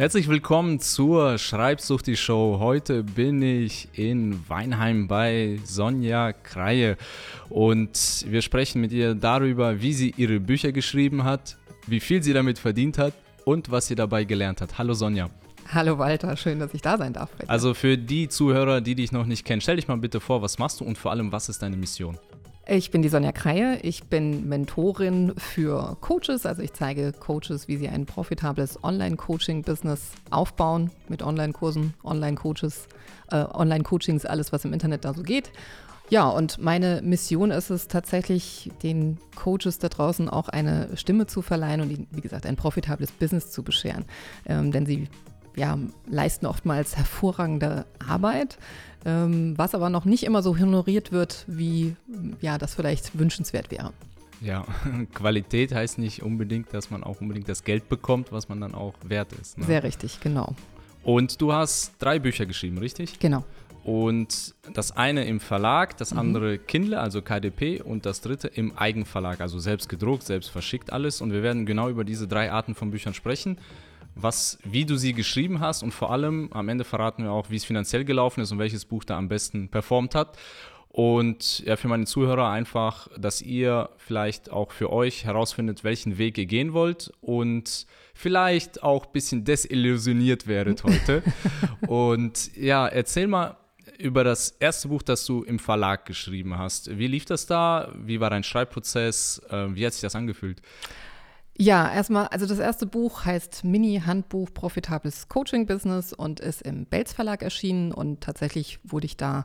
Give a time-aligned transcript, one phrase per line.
[0.00, 2.56] Herzlich willkommen zur Schreibsucht die Show.
[2.58, 6.96] Heute bin ich in Weinheim bei Sonja Kreie
[7.50, 12.32] und wir sprechen mit ihr darüber, wie sie ihre Bücher geschrieben hat, wie viel sie
[12.32, 13.12] damit verdient hat
[13.44, 14.78] und was sie dabei gelernt hat.
[14.78, 15.28] Hallo Sonja.
[15.68, 17.28] Hallo Walter, schön, dass ich da sein darf.
[17.46, 20.58] Also für die Zuhörer, die dich noch nicht kennen, stell dich mal bitte vor, was
[20.58, 22.16] machst du und vor allem, was ist deine Mission?
[22.72, 23.80] Ich bin die Sonja Kreie.
[23.82, 26.46] Ich bin Mentorin für Coaches.
[26.46, 32.86] Also ich zeige Coaches, wie sie ein profitables Online-Coaching-Business aufbauen mit Online-Kursen, Online-Coaches,
[33.32, 35.50] äh, Online-Coachings, alles, was im Internet da so geht.
[36.10, 41.42] Ja, und meine Mission ist es tatsächlich, den Coaches da draußen auch eine Stimme zu
[41.42, 44.04] verleihen und ihnen, wie gesagt, ein profitables Business zu bescheren.
[44.46, 45.08] Ähm, denn sie
[45.56, 45.76] ja,
[46.06, 48.58] leisten oftmals hervorragende Arbeit,
[49.04, 51.96] ähm, was aber noch nicht immer so honoriert wird, wie
[52.40, 53.92] ja, das vielleicht wünschenswert wäre.
[54.40, 54.64] Ja,
[55.14, 58.94] Qualität heißt nicht unbedingt, dass man auch unbedingt das Geld bekommt, was man dann auch
[59.04, 59.58] wert ist.
[59.58, 59.64] Ne?
[59.64, 60.54] Sehr richtig, genau.
[61.02, 63.18] Und du hast drei Bücher geschrieben, richtig?
[63.18, 63.44] Genau.
[63.82, 66.18] Und das eine im Verlag, das mhm.
[66.18, 71.22] andere Kindle, also KDP, und das dritte im Eigenverlag, also selbst gedruckt, selbst verschickt alles.
[71.22, 73.56] Und wir werden genau über diese drei Arten von Büchern sprechen
[74.22, 77.56] was, wie du sie geschrieben hast und vor allem am Ende verraten wir auch, wie
[77.56, 80.36] es finanziell gelaufen ist und welches Buch da am besten performt hat.
[80.92, 86.36] Und ja, für meine Zuhörer einfach, dass ihr vielleicht auch für euch herausfindet, welchen Weg
[86.36, 91.22] ihr gehen wollt und vielleicht auch ein bisschen desillusioniert werdet heute.
[91.86, 93.56] und ja, erzähl mal
[93.98, 96.98] über das erste Buch, das du im Verlag geschrieben hast.
[96.98, 97.92] Wie lief das da?
[97.94, 99.42] Wie war dein Schreibprozess?
[99.50, 100.60] Ähm, wie hat sich das angefühlt?
[101.62, 107.42] Ja, erstmal, also das erste Buch heißt Mini-Handbuch Profitables Coaching-Business und ist im Belz Verlag
[107.42, 109.42] erschienen und tatsächlich wurde ich da,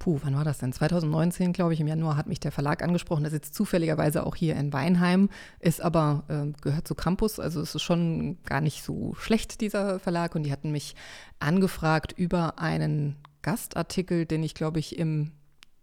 [0.00, 0.72] puh, wann war das denn?
[0.72, 3.22] 2019, glaube ich, im Januar hat mich der Verlag angesprochen.
[3.22, 5.28] Der sitzt zufälligerweise auch hier in Weinheim,
[5.60, 10.00] ist aber, äh, gehört zu Campus, also es ist schon gar nicht so schlecht, dieser
[10.00, 10.34] Verlag.
[10.34, 10.96] Und die hatten mich
[11.38, 15.30] angefragt über einen Gastartikel, den ich, glaube ich, im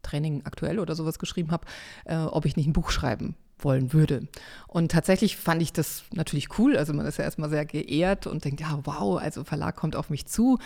[0.01, 1.65] Training aktuell oder sowas geschrieben habe,
[2.03, 4.27] äh, ob ich nicht ein Buch schreiben wollen würde.
[4.67, 6.77] Und tatsächlich fand ich das natürlich cool.
[6.77, 10.09] Also man ist ja erstmal sehr geehrt und denkt, ja, wow, also Verlag kommt auf
[10.09, 10.59] mich zu.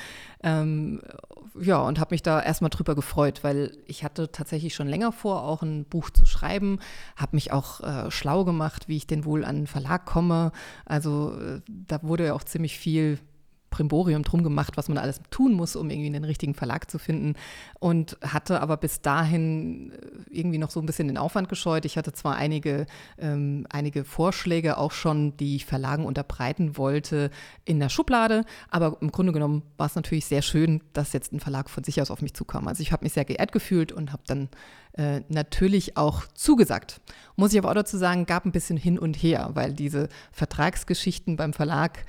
[0.43, 1.01] Ähm,
[1.59, 5.43] ja, und habe mich da erstmal drüber gefreut, weil ich hatte tatsächlich schon länger vor,
[5.43, 6.79] auch ein Buch zu schreiben,
[7.15, 10.51] habe mich auch äh, schlau gemacht, wie ich denn wohl an einen Verlag komme.
[10.85, 13.19] Also äh, da wurde ja auch ziemlich viel
[13.73, 17.33] Primborium drum gemacht, was man alles tun muss, um irgendwie einen richtigen Verlag zu finden.
[17.79, 19.97] Und hatte aber bis dahin äh,
[20.29, 21.83] irgendwie noch so ein bisschen den Aufwand gescheut.
[21.85, 22.85] Ich hatte zwar einige,
[23.17, 27.31] ähm, einige Vorschläge auch schon, die ich Verlagen unterbreiten wollte,
[27.65, 28.45] in der Schublade.
[28.69, 31.99] Aber im Grunde genommen war es natürlich sehr schön, dass jetzt ein Verlag von sich
[31.99, 32.67] aus auf mich zukam.
[32.67, 34.49] Also ich habe mich sehr geehrt gefühlt und habe dann
[34.93, 37.01] äh, natürlich auch zugesagt.
[37.35, 41.37] Muss ich aber auch dazu sagen, gab ein bisschen hin und her, weil diese Vertragsgeschichten
[41.37, 42.05] beim Verlag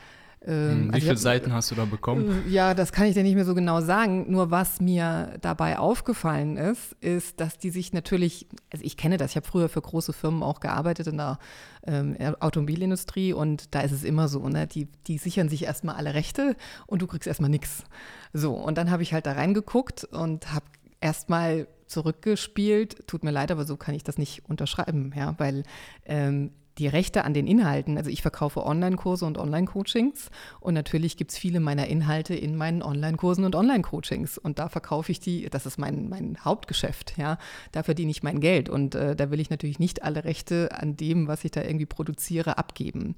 [0.47, 2.45] ähm, Wie also viele Seiten hast du da bekommen?
[2.47, 4.31] Äh, ja, das kann ich dir nicht mehr so genau sagen.
[4.31, 9.31] Nur was mir dabei aufgefallen ist, ist, dass die sich natürlich, also ich kenne das,
[9.31, 11.39] ich habe früher für große Firmen auch gearbeitet in der
[11.87, 14.67] ähm, Automobilindustrie und da ist es immer so, ne?
[14.67, 16.57] die, die sichern sich erstmal alle Rechte
[16.87, 17.85] und du kriegst erstmal nichts.
[18.33, 20.67] So, und dann habe ich halt da reingeguckt und habe
[21.01, 23.07] erstmal zurückgespielt.
[23.07, 25.63] Tut mir leid, aber so kann ich das nicht unterschreiben, ja, weil
[26.05, 27.97] ähm, die Rechte an den Inhalten.
[27.97, 30.31] Also ich verkaufe Online-Kurse und Online-Coachings
[30.61, 35.13] und natürlich gibt es viele meiner Inhalte in meinen Online-Kursen und Online-Coachings und da verkaufe
[35.13, 37.39] ich die, das ist mein, mein Hauptgeschäft, ja,
[37.73, 40.97] da verdiene ich mein Geld und äh, da will ich natürlich nicht alle Rechte an
[40.97, 43.15] dem, was ich da irgendwie produziere, abgeben.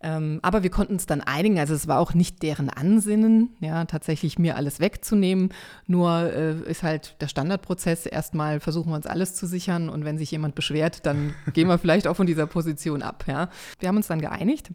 [0.00, 3.84] Ähm, aber wir konnten uns dann einigen, also es war auch nicht deren Ansinnen, ja,
[3.84, 5.50] tatsächlich mir alles wegzunehmen.
[5.86, 10.18] Nur äh, ist halt der Standardprozess, erstmal versuchen wir uns alles zu sichern und wenn
[10.18, 13.24] sich jemand beschwert, dann gehen wir vielleicht auch von dieser Position ab.
[13.26, 13.48] Ja.
[13.80, 14.70] Wir haben uns dann geeinigt,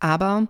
[0.00, 0.48] aber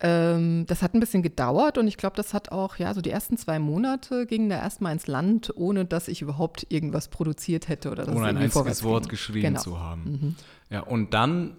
[0.00, 3.10] ähm, das hat ein bisschen gedauert und ich glaube, das hat auch, ja, so die
[3.10, 7.90] ersten zwei Monate gingen da erstmal ins Land, ohne dass ich überhaupt irgendwas produziert hätte
[7.90, 9.60] oder das Ohne ein einziges Wort geschrieben genau.
[9.60, 10.02] zu haben.
[10.02, 10.36] Mhm.
[10.70, 11.56] Ja, und dann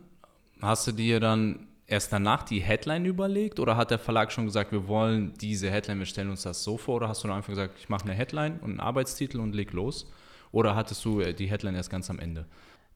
[0.63, 4.71] Hast du dir dann erst danach die Headline überlegt oder hat der Verlag schon gesagt,
[4.71, 7.49] wir wollen diese Headline, wir stellen uns das so vor oder hast du dann einfach
[7.49, 10.09] gesagt, ich mache eine Headline und einen Arbeitstitel und leg los?
[10.53, 12.45] Oder hattest du äh, die Headline erst ganz am Ende?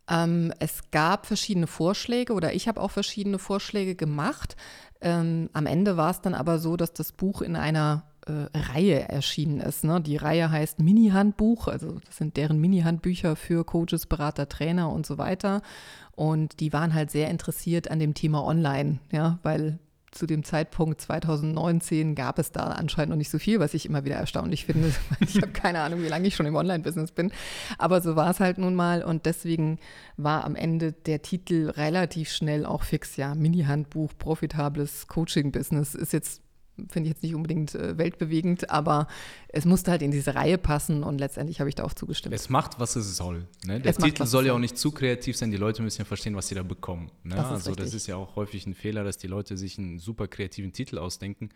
[0.10, 4.56] Ähm, es gab verschiedene Vorschläge oder ich habe auch verschiedene Vorschläge gemacht.
[5.02, 9.10] Ähm, am Ende war es dann aber so, dass das Buch in einer äh, Reihe
[9.10, 9.84] erschienen ist.
[9.84, 10.02] Ne?
[10.02, 15.18] Die Reihe heißt Mini-Handbuch, also das sind deren Mini-Handbücher für Coaches, Berater, Trainer und so
[15.18, 15.62] weiter.
[16.16, 19.80] Und die waren halt sehr interessiert an dem Thema Online, ja, weil
[20.12, 24.06] zu dem Zeitpunkt 2019 gab es da anscheinend noch nicht so viel, was ich immer
[24.06, 24.92] wieder erstaunlich finde.
[25.20, 27.32] Ich habe keine Ahnung, wie lange ich schon im Online-Business bin.
[27.78, 29.04] Aber so war es halt nun mal.
[29.04, 29.80] Und deswegen
[30.16, 33.18] war am Ende der Titel relativ schnell auch fix.
[33.18, 36.42] Ja, Mini-Handbuch, profitables Coaching-Business ist jetzt
[36.90, 39.08] finde ich jetzt nicht unbedingt äh, weltbewegend, aber
[39.50, 42.36] es musste halt in diese Reihe passen und letztendlich habe ich da auch zugestimmt.
[42.36, 43.48] Es macht, was es soll.
[43.66, 43.80] Ne?
[43.80, 46.06] Der es Titel macht, soll ja auch nicht zu kreativ sein, die Leute müssen ja
[46.06, 47.12] verstehen, was sie da bekommen.
[47.24, 47.36] Ne?
[47.36, 47.86] Das also richtig.
[47.86, 50.98] das ist ja auch häufig ein Fehler, dass die Leute sich einen super kreativen Titel
[50.98, 51.50] ausdenken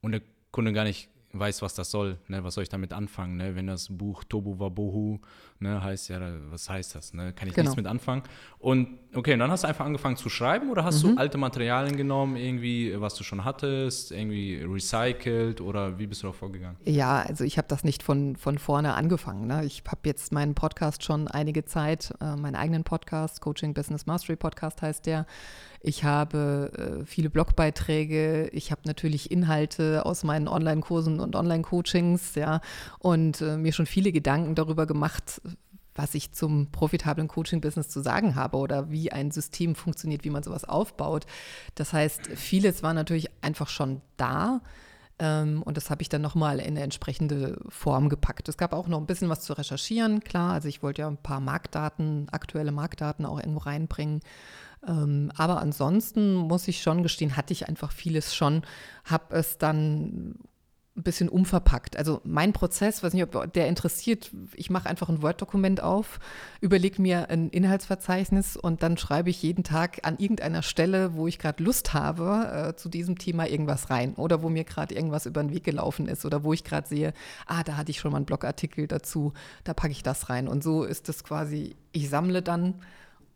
[0.00, 2.44] und der Kunde gar nicht weiß, was das soll, ne?
[2.44, 3.56] was soll ich damit anfangen, ne?
[3.56, 5.20] wenn das Buch Tobu Wabohu
[5.60, 6.20] ne, heißt, ja,
[6.50, 7.32] was heißt das, ne?
[7.32, 7.64] kann ich genau.
[7.64, 8.22] nichts mit anfangen.
[8.58, 11.14] Und okay, und dann hast du einfach angefangen zu schreiben oder hast mhm.
[11.14, 16.28] du alte Materialien genommen, irgendwie, was du schon hattest, irgendwie recycelt oder wie bist du
[16.28, 16.76] da vorgegangen?
[16.84, 19.46] Ja, also ich habe das nicht von, von vorne angefangen.
[19.46, 19.64] Ne?
[19.64, 24.36] Ich habe jetzt meinen Podcast schon einige Zeit, äh, meinen eigenen Podcast, Coaching Business Mastery
[24.36, 25.26] Podcast heißt der,
[25.80, 26.72] ich habe
[27.02, 32.60] äh, viele Blogbeiträge, ich habe natürlich Inhalte aus meinen Online-Kursen und Online-Coachings, ja,
[32.98, 35.40] und äh, mir schon viele Gedanken darüber gemacht,
[35.96, 40.42] was ich zum profitablen Coaching-Business zu sagen habe oder wie ein System funktioniert, wie man
[40.42, 41.26] sowas aufbaut.
[41.74, 44.60] Das heißt, vieles war natürlich einfach schon da.
[45.18, 48.48] Ähm, und das habe ich dann nochmal in eine entsprechende Form gepackt.
[48.48, 50.52] Es gab auch noch ein bisschen was zu recherchieren, klar.
[50.52, 54.20] Also ich wollte ja ein paar Marktdaten, aktuelle Marktdaten auch irgendwo reinbringen.
[54.86, 58.62] Ähm, aber ansonsten muss ich schon gestehen, hatte ich einfach vieles schon,
[59.04, 60.36] habe es dann
[60.96, 61.96] ein bisschen umverpackt.
[61.96, 66.18] Also mein Prozess, weiß nicht, ob der interessiert, ich mache einfach ein Word-Dokument auf,
[66.60, 71.38] überlege mir ein Inhaltsverzeichnis und dann schreibe ich jeden Tag an irgendeiner Stelle, wo ich
[71.38, 75.42] gerade Lust habe, äh, zu diesem Thema irgendwas rein oder wo mir gerade irgendwas über
[75.42, 77.12] den Weg gelaufen ist oder wo ich gerade sehe,
[77.46, 79.32] ah, da hatte ich schon mal einen Blogartikel dazu,
[79.64, 80.48] da packe ich das rein.
[80.48, 82.74] Und so ist es quasi, ich sammle dann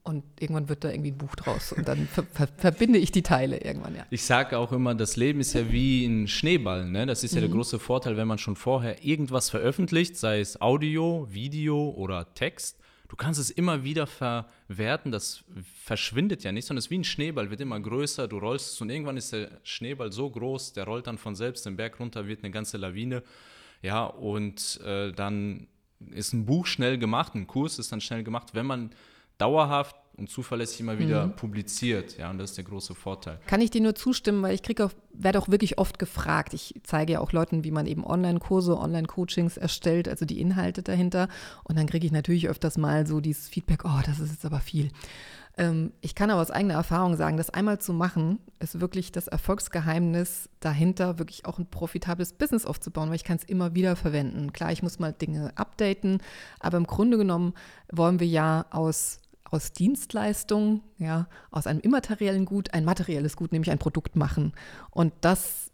[0.03, 3.23] und irgendwann wird da irgendwie ein Buch draus und dann ver ver verbinde ich die
[3.23, 4.07] Teile irgendwann, ja.
[4.11, 6.89] Ich sage auch immer, das Leben ist ja wie ein Schneeball.
[6.89, 7.07] Ne?
[7.07, 7.47] Das ist ja mhm.
[7.47, 12.79] der große Vorteil, wenn man schon vorher irgendwas veröffentlicht, sei es Audio, Video oder Text.
[13.09, 15.43] Du kannst es immer wieder verwerten, das
[15.85, 18.81] verschwindet ja nicht, sondern es ist wie ein Schneeball, wird immer größer, du rollst es
[18.81, 22.29] und irgendwann ist der Schneeball so groß, der rollt dann von selbst den Berg runter,
[22.29, 23.25] wird eine ganze Lawine.
[23.83, 25.67] Ja, und äh, dann
[26.11, 28.91] ist ein Buch schnell gemacht, ein Kurs ist dann schnell gemacht, wenn man
[29.41, 31.37] dauerhaft und zuverlässig immer wieder mhm.
[31.37, 32.19] publiziert.
[32.19, 33.41] Ja, und das ist der große Vorteil.
[33.47, 36.53] Kann ich dir nur zustimmen, weil ich kriege auch, werde auch wirklich oft gefragt.
[36.53, 41.29] Ich zeige ja auch Leuten, wie man eben Online-Kurse, Online-Coachings erstellt, also die Inhalte dahinter.
[41.65, 44.61] Und dann kriege ich natürlich öfters mal so dieses Feedback, oh, das ist jetzt aber
[44.61, 44.91] viel.
[45.57, 49.27] Ähm, ich kann aber aus eigener Erfahrung sagen, das einmal zu machen, ist wirklich das
[49.27, 54.53] Erfolgsgeheimnis dahinter, wirklich auch ein profitables Business aufzubauen, weil ich kann es immer wieder verwenden.
[54.53, 56.23] Klar, ich muss mal Dinge updaten,
[56.61, 57.55] aber im Grunde genommen
[57.91, 59.21] wollen wir ja aus
[59.51, 64.53] aus Dienstleistungen, ja, aus einem immateriellen Gut ein materielles Gut, nämlich ein Produkt machen.
[64.91, 65.71] Und das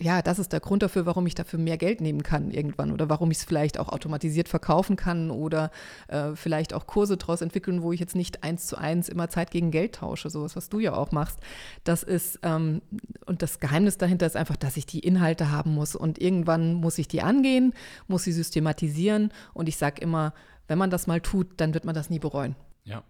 [0.00, 3.10] ja, das ist der Grund dafür, warum ich dafür mehr Geld nehmen kann irgendwann oder
[3.10, 5.70] warum ich es vielleicht auch automatisiert verkaufen kann oder
[6.08, 9.50] äh, vielleicht auch Kurse daraus entwickeln, wo ich jetzt nicht eins zu eins immer Zeit
[9.50, 11.38] gegen Geld tausche, sowas, was du ja auch machst.
[11.84, 12.80] Das ist, ähm,
[13.26, 16.98] und das Geheimnis dahinter ist einfach, dass ich die Inhalte haben muss und irgendwann muss
[16.98, 17.74] ich die angehen,
[18.08, 20.32] muss sie systematisieren und ich sage immer,
[20.66, 22.56] wenn man das mal tut, dann wird man das nie bereuen.
[22.84, 23.04] Ja.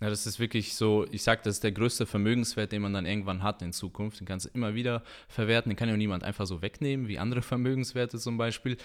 [0.00, 3.04] Ja, das ist wirklich so, ich sage, das ist der größte Vermögenswert, den man dann
[3.04, 4.20] irgendwann hat in Zukunft.
[4.20, 7.42] Den kannst du immer wieder verwerten, den kann ja niemand einfach so wegnehmen, wie andere
[7.42, 8.76] Vermögenswerte zum Beispiel.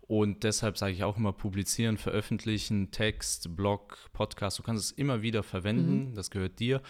[0.00, 5.20] Und deshalb sage ich auch immer, publizieren, veröffentlichen, Text, Blog, Podcast, du kannst es immer
[5.20, 6.14] wieder verwenden, mhm.
[6.14, 6.80] das gehört dir.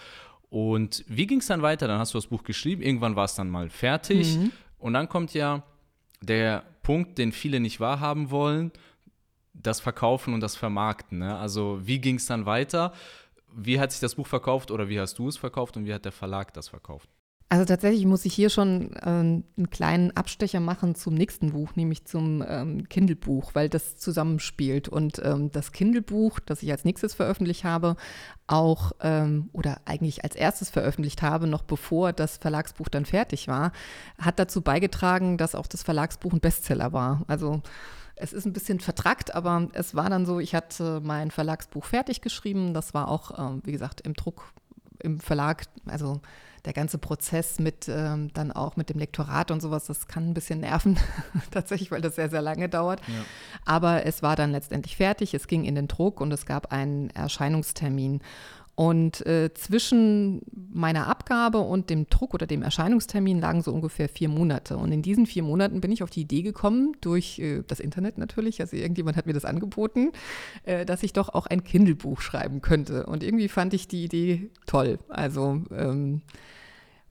[0.49, 1.89] Und wie ging es dann weiter?
[1.89, 4.37] Dann hast du das Buch geschrieben, irgendwann war es dann mal fertig.
[4.37, 4.53] Mhm.
[4.79, 5.65] Und dann kommt ja
[6.21, 8.71] der Punkt, den viele nicht wahrhaben wollen,
[9.55, 11.19] das Verkaufen und das Vermarkten.
[11.19, 11.37] Ne?
[11.37, 12.93] Also wie ging es dann weiter?
[13.55, 16.05] Wie hat sich das Buch verkauft oder wie hast du es verkauft und wie hat
[16.05, 17.09] der Verlag das verkauft?
[17.53, 22.07] Also tatsächlich muss ich hier schon ähm, einen kleinen Abstecher machen zum nächsten Buch, nämlich
[22.07, 24.89] zum ähm, Kindle-Buch, weil das zusammenspielt.
[24.89, 27.97] Und ähm, das Kindle-Buch, das ich als nächstes veröffentlicht habe,
[28.47, 33.73] auch ähm, oder eigentlich als erstes veröffentlicht habe, noch bevor das Verlagsbuch dann fertig war,
[34.17, 37.23] hat dazu beigetragen, dass auch das Verlagsbuch ein Bestseller war.
[37.27, 37.61] Also
[38.23, 42.21] es ist ein bisschen vertrackt, aber es war dann so, ich hatte mein Verlagsbuch fertig
[42.21, 42.73] geschrieben.
[42.73, 44.53] Das war auch, ähm, wie gesagt, im Druck,
[45.01, 46.21] im Verlag, also
[46.65, 50.35] der ganze Prozess mit ähm, dann auch mit dem Lektorat und sowas, das kann ein
[50.35, 50.97] bisschen nerven,
[51.51, 53.01] tatsächlich, weil das sehr, sehr lange dauert.
[53.09, 53.25] Ja.
[53.65, 57.11] Aber es war dann letztendlich fertig, es ging in den Druck und es gab einen
[57.11, 58.21] Erscheinungstermin.
[58.75, 60.41] Und äh, zwischen
[60.73, 64.79] meiner Abgabe und dem Druck oder dem Erscheinungstermin lagen so ungefähr vier Monate.
[64.79, 68.17] Und in diesen vier Monaten bin ich auf die Idee gekommen, durch äh, das Internet
[68.17, 70.13] natürlich, also irgendjemand hat mir das angeboten,
[70.65, 73.05] äh, dass ich doch auch ein Kindle-Buch schreiben könnte.
[73.05, 74.99] Und irgendwie fand ich die Idee toll.
[75.09, 76.23] Also ähm,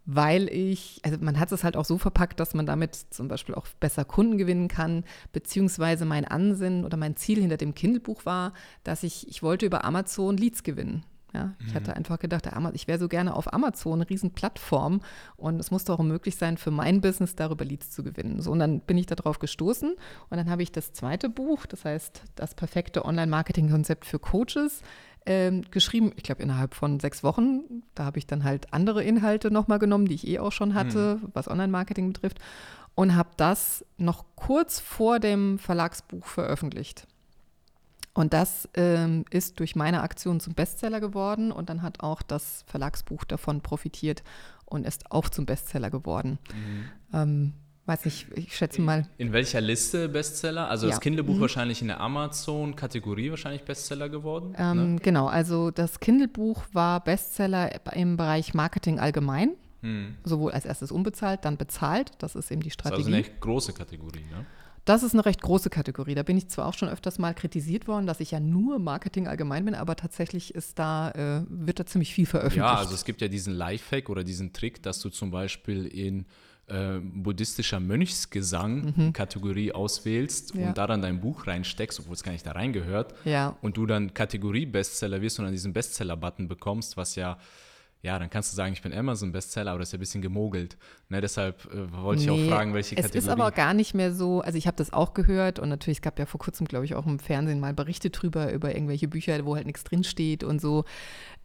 [0.06, 3.54] weil ich, also man hat es halt auch so verpackt, dass man damit zum Beispiel
[3.56, 8.54] auch besser Kunden gewinnen kann, beziehungsweise mein Ansinnen oder mein Ziel hinter dem Kindle-Buch war,
[8.84, 11.06] dass ich, ich wollte über Amazon Leads gewinnen.
[11.34, 11.76] Ja, ich mhm.
[11.76, 15.00] hatte einfach gedacht, ich wäre so gerne auf Amazon, eine riesen Plattform
[15.38, 18.42] und es musste auch möglich sein, für mein Business darüber Leads zu gewinnen.
[18.42, 21.86] So, und dann bin ich darauf gestoßen und dann habe ich das zweite Buch, das
[21.86, 24.82] heißt das perfekte Online-Marketing-Konzept für Coaches,
[25.26, 27.84] ähm, geschrieben, ich glaube innerhalb von sechs Wochen.
[27.94, 31.20] Da habe ich dann halt andere Inhalte nochmal genommen, die ich eh auch schon hatte,
[31.22, 31.30] mhm.
[31.34, 32.40] was Online-Marketing betrifft.
[32.96, 37.08] Und habe das noch kurz vor dem Verlagsbuch veröffentlicht.
[38.14, 42.66] Und das ähm, ist durch meine Aktion zum Bestseller geworden und dann hat auch das
[42.68, 44.22] Verlagsbuch davon profitiert
[44.66, 46.38] und ist auch zum Bestseller geworden.
[46.54, 46.84] Mhm.
[47.14, 47.54] Ähm,
[47.86, 49.08] weiß nicht, ich schätze mal.
[49.18, 50.68] In welcher Liste Bestseller?
[50.68, 50.92] Also ja.
[50.92, 51.42] das Kindlebuch mhm.
[51.42, 54.56] wahrscheinlich in der Amazon-Kategorie wahrscheinlich Bestseller geworden?
[54.58, 55.02] Ähm, ne?
[55.02, 59.52] Genau, also das Kindlebuch war Bestseller im Bereich Marketing allgemein.
[59.84, 60.16] Hm.
[60.24, 62.12] Sowohl als erstes unbezahlt, dann bezahlt.
[62.20, 63.04] Das ist eben die Strategie.
[63.04, 64.46] Das ist also eine große Kategorie, ne?
[64.86, 66.16] Das ist eine recht große Kategorie.
[66.16, 69.28] Da bin ich zwar auch schon öfters mal kritisiert worden, dass ich ja nur Marketing
[69.28, 72.66] allgemein bin, aber tatsächlich ist da, äh, wird da ziemlich viel veröffentlicht.
[72.66, 76.26] Ja, also es gibt ja diesen Lifehack oder diesen Trick, dass du zum Beispiel in
[76.68, 79.14] äh, buddhistischer Mönchsgesang mhm.
[79.14, 80.68] Kategorie auswählst ja.
[80.68, 83.14] und da dann dein Buch reinsteckst, obwohl es gar nicht da reingehört.
[83.26, 83.58] Ja.
[83.62, 87.38] Und du dann Kategorie Bestseller wirst und dann diesen Bestseller-Button bekommst, was ja
[88.04, 90.78] ja, dann kannst du sagen, ich bin Amazon-Bestseller, aber das ist ja ein bisschen gemogelt.
[91.10, 93.18] Ne, deshalb äh, wollte nee, ich auch fragen, welche Kategorie.
[93.18, 96.00] Es ist aber gar nicht mehr so, also ich habe das auch gehört und natürlich,
[96.00, 99.08] es gab ja vor kurzem, glaube ich, auch im Fernsehen mal Berichte drüber, über irgendwelche
[99.08, 100.86] Bücher, wo halt nichts drinsteht und so.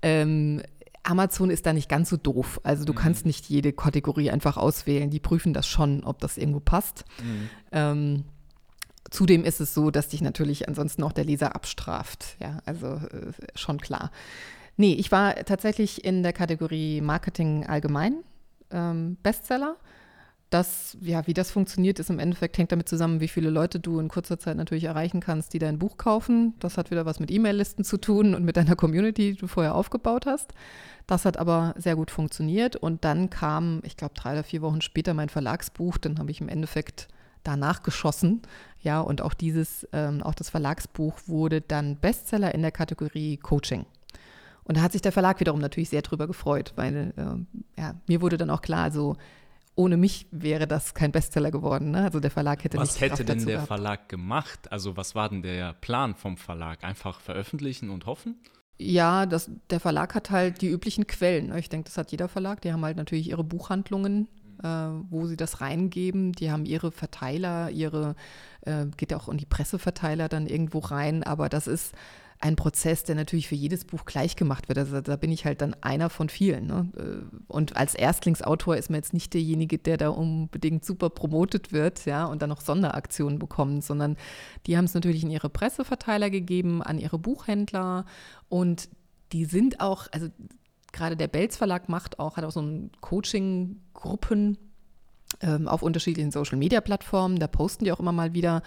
[0.03, 0.63] Ähm,
[1.03, 2.61] Amazon ist da nicht ganz so doof.
[2.65, 2.97] Also du mhm.
[2.97, 5.11] kannst nicht jede Kategorie einfach auswählen.
[5.11, 7.05] Die prüfen das schon, ob das irgendwo passt.
[7.23, 7.49] Mhm.
[7.73, 8.25] Ähm,
[9.11, 12.37] zudem ist es so, dass dich natürlich ansonsten auch der Leser abstraft.
[12.41, 14.11] Ja, also äh, schon klar.
[14.77, 18.23] Nee, ich war tatsächlich in der Kategorie Marketing allgemein
[18.71, 19.77] ähm, Bestseller.
[20.51, 23.99] Das, ja, wie das funktioniert, ist im Endeffekt hängt damit zusammen, wie viele Leute du
[23.99, 26.55] in kurzer Zeit natürlich erreichen kannst, die dein Buch kaufen.
[26.61, 29.75] Das hat wieder was mit E-Mail-Listen zu tun und mit deiner Community, die du vorher
[29.75, 30.53] aufgebaut hast.
[31.09, 32.77] Das hat aber sehr gut funktioniert.
[32.77, 35.99] Und dann kam, ich glaube, drei oder vier Wochen später mein Verlagsbuch.
[35.99, 37.09] Dann habe ich im Endeffekt
[37.43, 38.43] danach geschossen.
[38.81, 43.85] Ja, und auch dieses, ähm, auch das Verlagsbuch wurde dann Bestseller in der Kategorie Coaching.
[44.67, 48.21] Und da hat sich der Verlag wiederum natürlich sehr drüber gefreut, weil äh, ja, mir
[48.21, 49.17] wurde dann auch klar, also
[49.77, 51.93] ohne mich wäre das kein Bestseller geworden.
[51.93, 52.03] Ne?
[52.03, 53.69] Also der Verlag hätte was nicht Was hätte denn der gehabt.
[53.69, 54.73] Verlag gemacht?
[54.73, 56.83] Also was war denn der Plan vom Verlag?
[56.83, 58.37] Einfach veröffentlichen und hoffen?
[58.79, 61.49] Ja, das, der Verlag hat halt die üblichen Quellen.
[61.49, 61.59] Ne?
[61.61, 62.63] Ich denke, das hat jeder Verlag.
[62.63, 64.29] Die haben halt natürlich ihre Buchhandlungen,
[64.63, 64.69] äh,
[65.11, 66.33] wo sie das reingeben.
[66.33, 68.17] Die haben ihre Verteiler, ihre,
[68.63, 71.23] äh, geht auch in die Presseverteiler dann irgendwo rein.
[71.23, 71.95] Aber das ist
[72.39, 74.79] ein Prozess, der natürlich für jedes Buch gleich gemacht wird.
[74.79, 76.67] Also da bin ich halt dann einer von vielen.
[76.67, 76.89] Ne?
[76.97, 82.05] Äh, und als Erstlingsautor ist man jetzt nicht derjenige, der da unbedingt super promotet wird,
[82.05, 84.17] ja, und dann noch Sonderaktionen bekommt, sondern
[84.67, 88.05] die haben es natürlich in ihre Presseverteiler gegeben, an ihre Buchhändler
[88.49, 88.89] und
[89.33, 90.29] die sind auch, also
[90.93, 94.59] gerade der Belz Verlag macht auch, hat auch so ein Coaching-Gruppen
[95.41, 98.63] ähm, auf unterschiedlichen Social-Media-Plattformen, da posten die auch immer mal wieder.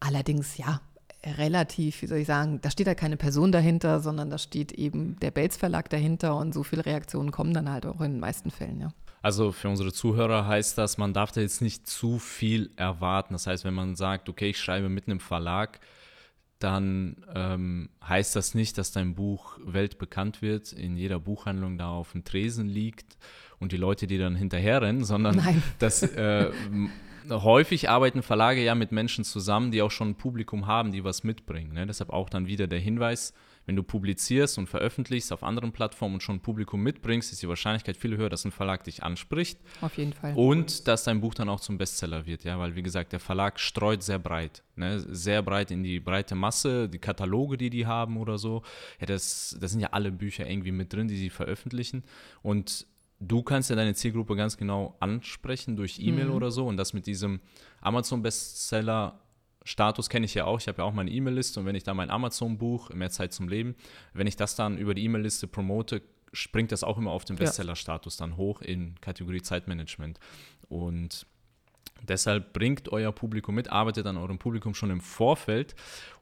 [0.00, 0.80] Allerdings, ja,
[1.24, 5.18] relativ, wie soll ich sagen, da steht halt keine Person dahinter, sondern da steht eben
[5.20, 8.50] der Belz Verlag dahinter und so viele Reaktionen kommen dann halt auch in den meisten
[8.50, 8.92] Fällen, ja.
[9.22, 13.32] Also für unsere Zuhörer heißt das, man darf da jetzt nicht zu viel erwarten.
[13.32, 15.80] Das heißt, wenn man sagt, okay, ich schreibe mit einem Verlag,
[16.58, 22.12] dann ähm, heißt das nicht, dass dein Buch weltbekannt wird, in jeder Buchhandlung da auf
[22.12, 23.16] dem Tresen liegt
[23.58, 25.62] und die Leute, die dann hinterherrennen, sondern Nein.
[25.78, 26.50] dass äh,
[27.30, 31.24] häufig arbeiten Verlage ja mit Menschen zusammen, die auch schon ein Publikum haben, die was
[31.24, 31.72] mitbringen.
[31.72, 31.86] Ne?
[31.86, 33.32] Deshalb auch dann wieder der Hinweis,
[33.66, 37.48] wenn du publizierst und veröffentlichst auf anderen Plattformen und schon ein Publikum mitbringst, ist die
[37.48, 39.58] Wahrscheinlichkeit viel höher, dass ein Verlag dich anspricht.
[39.80, 40.34] Auf jeden Fall.
[40.34, 43.58] Und dass dein Buch dann auch zum Bestseller wird, ja, weil wie gesagt, der Verlag
[43.58, 45.00] streut sehr breit, ne?
[45.00, 48.62] sehr breit in die breite Masse, die Kataloge, die die haben oder so.
[49.00, 52.04] Ja, das, das sind ja alle Bücher irgendwie mit drin, die sie veröffentlichen.
[52.42, 52.86] Und
[53.28, 56.34] du kannst ja deine Zielgruppe ganz genau ansprechen durch E-Mail mhm.
[56.34, 56.66] oder so.
[56.66, 57.40] Und das mit diesem
[57.80, 59.20] Amazon-Bestseller
[59.64, 60.60] Status kenne ich ja auch.
[60.60, 63.48] Ich habe ja auch meine E-Mail-Liste und wenn ich da mein Amazon-Buch, mehr Zeit zum
[63.48, 63.74] Leben,
[64.12, 66.02] wenn ich das dann über die E-Mail-Liste promote,
[66.32, 70.18] springt das auch immer auf den Bestseller-Status dann hoch in Kategorie Zeitmanagement.
[70.68, 71.26] Und
[72.08, 75.74] Deshalb bringt euer Publikum mit, arbeitet an eurem Publikum schon im Vorfeld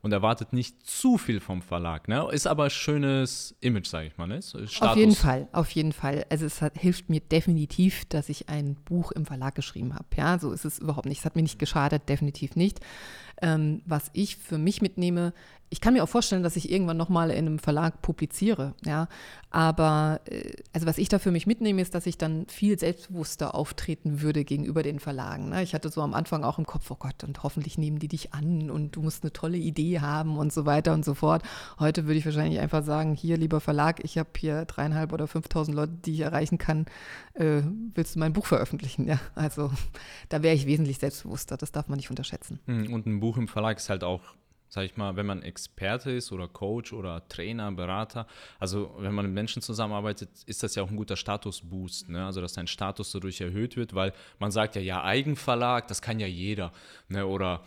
[0.03, 2.09] und erwartet nicht zu viel vom Verlag.
[2.09, 2.27] Ne?
[2.33, 4.27] Ist aber ein schönes Image, sage ich mal.
[4.27, 4.41] Ne?
[4.81, 6.27] Auf jeden Fall, auf jeden Fall.
[6.29, 10.07] Also es hat, hilft mir definitiv, dass ich ein Buch im Verlag geschrieben habe.
[10.17, 11.21] Ja, so ist es überhaupt nicht.
[11.21, 12.81] Es hat mir nicht geschadet, definitiv nicht.
[13.41, 15.33] Ähm, was ich für mich mitnehme,
[15.73, 19.09] ich kann mir auch vorstellen, dass ich irgendwann nochmal in einem Verlag publiziere, ja.
[19.51, 23.55] Aber äh, also was ich da für mich mitnehme, ist, dass ich dann viel selbstbewusster
[23.55, 25.49] auftreten würde gegenüber den Verlagen.
[25.49, 25.63] Ne?
[25.63, 28.35] Ich hatte so am Anfang auch im Kopf, oh Gott, und hoffentlich nehmen die dich
[28.35, 31.43] an und du musst eine tolle Idee haben und so weiter und so fort.
[31.79, 35.77] Heute würde ich wahrscheinlich einfach sagen, hier, lieber Verlag, ich habe hier dreieinhalb oder fünftausend
[35.77, 36.87] Leute, die ich erreichen kann.
[37.35, 37.63] Äh,
[37.95, 39.07] willst du mein Buch veröffentlichen?
[39.07, 39.71] Ja, also
[40.29, 41.57] da wäre ich wesentlich selbstbewusster.
[41.57, 42.61] Das darf man nicht unterschätzen.
[42.67, 44.23] Hm, und ein Buch im Verlag ist halt auch
[44.73, 48.27] sag ich mal, wenn man Experte ist oder Coach oder Trainer, Berater,
[48.59, 52.25] also wenn man mit Menschen zusammenarbeitet, ist das ja auch ein guter Statusboost, ne?
[52.25, 56.19] also dass dein Status dadurch erhöht wird, weil man sagt ja, ja, Eigenverlag, das kann
[56.19, 56.73] ja jeder,
[57.09, 57.27] ne?
[57.27, 57.61] oder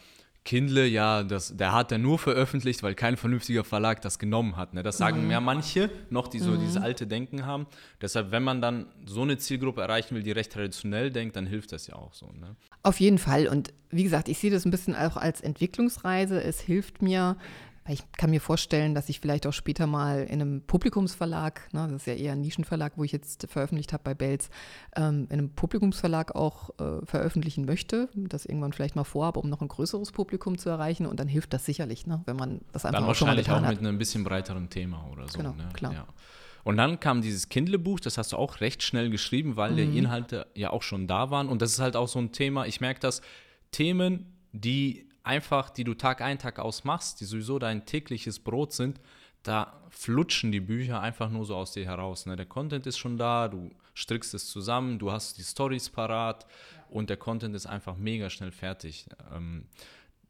[0.45, 4.75] Kindle, ja, das, der hat ja nur veröffentlicht, weil kein vernünftiger Verlag das genommen hat.
[4.75, 4.83] Ne?
[4.83, 5.27] Das sagen mhm.
[5.27, 6.59] mehr manche noch, die so mhm.
[6.59, 7.65] dieses alte Denken haben.
[7.99, 11.71] Deshalb, wenn man dann so eine Zielgruppe erreichen will, die recht traditionell denkt, dann hilft
[11.71, 12.27] das ja auch so.
[12.27, 12.55] Ne?
[12.83, 13.47] Auf jeden Fall.
[13.47, 16.41] Und wie gesagt, ich sehe das ein bisschen auch als Entwicklungsreise.
[16.41, 17.37] Es hilft mir,
[17.85, 21.87] weil ich kann mir vorstellen, dass ich vielleicht auch später mal in einem Publikumsverlag, ne,
[21.91, 24.49] das ist ja eher ein Nischenverlag, wo ich jetzt veröffentlicht habe bei Belz,
[24.95, 29.61] ähm, in einem Publikumsverlag auch äh, veröffentlichen möchte, das irgendwann vielleicht mal vorhabe, um noch
[29.61, 31.05] ein größeres Publikum zu erreichen.
[31.05, 33.67] Und dann hilft das sicherlich, ne, wenn man das einfach dann auch wahrscheinlich schon mal
[33.67, 35.37] auch mit einem bisschen breiteren Thema oder so.
[35.37, 35.69] Genau, ne?
[35.73, 35.93] klar.
[35.93, 36.07] Ja.
[36.63, 39.75] Und dann kam dieses Kindle-Buch, das hast du auch recht schnell geschrieben, weil mhm.
[39.75, 41.49] die Inhalte ja auch schon da waren.
[41.49, 43.21] Und das ist halt auch so ein Thema, ich merke das,
[43.69, 48.73] Themen, die einfach, die du Tag ein, Tag aus machst, die sowieso dein tägliches Brot
[48.73, 48.99] sind,
[49.43, 52.25] da flutschen die Bücher einfach nur so aus dir heraus.
[52.25, 52.35] Ne?
[52.35, 56.45] Der Content ist schon da, du strickst es zusammen, du hast die Stories parat
[56.89, 59.07] und der Content ist einfach mega schnell fertig.
[59.33, 59.65] Ähm,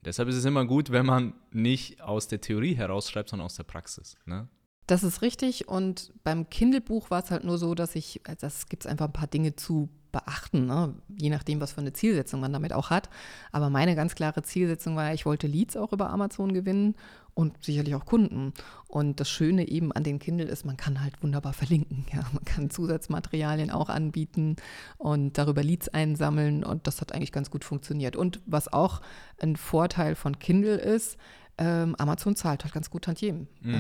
[0.04, 3.64] deshalb ist es immer gut, wenn man nicht aus der Theorie herausschreibt, sondern aus der
[3.64, 4.18] Praxis.
[4.26, 4.48] Ne?
[4.88, 5.68] Das ist richtig.
[5.68, 9.08] Und beim Kindle-Buch war es halt nur so, dass ich, also das gibt es einfach
[9.08, 10.94] ein paar Dinge zu beachten, ne?
[11.20, 13.10] je nachdem, was für eine Zielsetzung man damit auch hat.
[13.52, 16.96] Aber meine ganz klare Zielsetzung war, ich wollte Leads auch über Amazon gewinnen
[17.34, 18.54] und sicherlich auch Kunden.
[18.88, 22.06] Und das Schöne eben an den Kindle ist, man kann halt wunderbar verlinken.
[22.14, 22.24] Ja?
[22.32, 24.56] Man kann Zusatzmaterialien auch anbieten
[24.98, 28.16] und darüber Leads einsammeln und das hat eigentlich ganz gut funktioniert.
[28.16, 29.02] Und was auch
[29.42, 31.18] ein Vorteil von Kindle ist,
[31.58, 33.50] ähm, Amazon zahlt halt ganz gut Tantiemen.
[33.62, 33.74] Mhm.
[33.74, 33.80] Ja.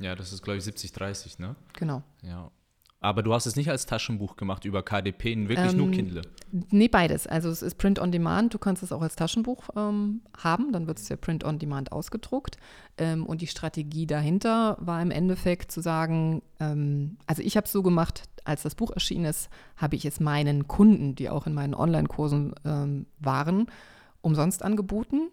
[0.00, 1.56] Ja, das ist, glaube ich, 70-30, ne?
[1.74, 2.02] Genau.
[2.22, 2.50] Ja.
[3.02, 6.20] Aber du hast es nicht als Taschenbuch gemacht über KDP, wirklich ähm, nur Kindle?
[6.52, 7.26] Nee, beides.
[7.26, 8.52] Also es ist Print on Demand.
[8.52, 10.70] Du kannst es auch als Taschenbuch ähm, haben.
[10.72, 12.58] Dann wird es ja Print on Demand ausgedruckt.
[12.98, 17.72] Ähm, und die Strategie dahinter war im Endeffekt zu sagen, ähm, also ich habe es
[17.72, 21.54] so gemacht, als das Buch erschienen ist, habe ich es meinen Kunden, die auch in
[21.54, 23.66] meinen Online-Kursen ähm, waren,
[24.20, 25.30] umsonst angeboten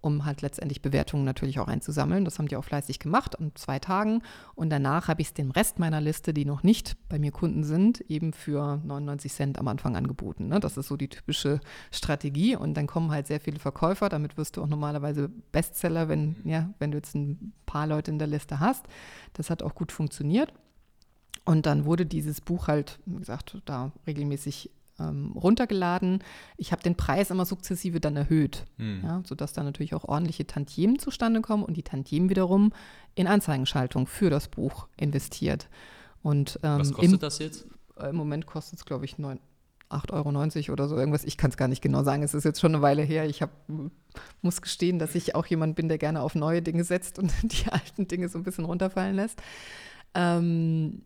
[0.00, 2.24] um halt letztendlich Bewertungen natürlich auch einzusammeln.
[2.24, 4.22] Das haben die auch fleißig gemacht an zwei Tagen.
[4.54, 7.64] Und danach habe ich es dem Rest meiner Liste, die noch nicht bei mir Kunden
[7.64, 10.48] sind, eben für 99 Cent am Anfang angeboten.
[10.48, 10.60] Ne?
[10.60, 12.54] Das ist so die typische Strategie.
[12.56, 14.08] Und dann kommen halt sehr viele Verkäufer.
[14.08, 18.18] Damit wirst du auch normalerweise Bestseller, wenn, ja, wenn du jetzt ein paar Leute in
[18.18, 18.86] der Liste hast.
[19.32, 20.52] Das hat auch gut funktioniert.
[21.44, 26.22] Und dann wurde dieses Buch halt, wie gesagt, da regelmäßig ähm, runtergeladen.
[26.56, 29.00] Ich habe den Preis immer sukzessive dann erhöht, hm.
[29.02, 32.72] ja, sodass dann natürlich auch ordentliche Tantiemen zustande kommen und die Tantiemen wiederum
[33.14, 35.68] in Anzeigenschaltung für das Buch investiert.
[36.22, 37.66] Und, ähm, Was kostet im, das jetzt?
[38.00, 39.40] Im Moment kostet es, glaube ich, 9,
[39.90, 41.24] 8,90 Euro oder so irgendwas.
[41.24, 42.22] Ich kann es gar nicht genau sagen.
[42.22, 43.26] Es ist jetzt schon eine Weile her.
[43.26, 43.50] Ich hab,
[44.42, 47.70] muss gestehen, dass ich auch jemand bin, der gerne auf neue Dinge setzt und die
[47.70, 49.40] alten Dinge so ein bisschen runterfallen lässt.
[50.14, 51.02] Ähm,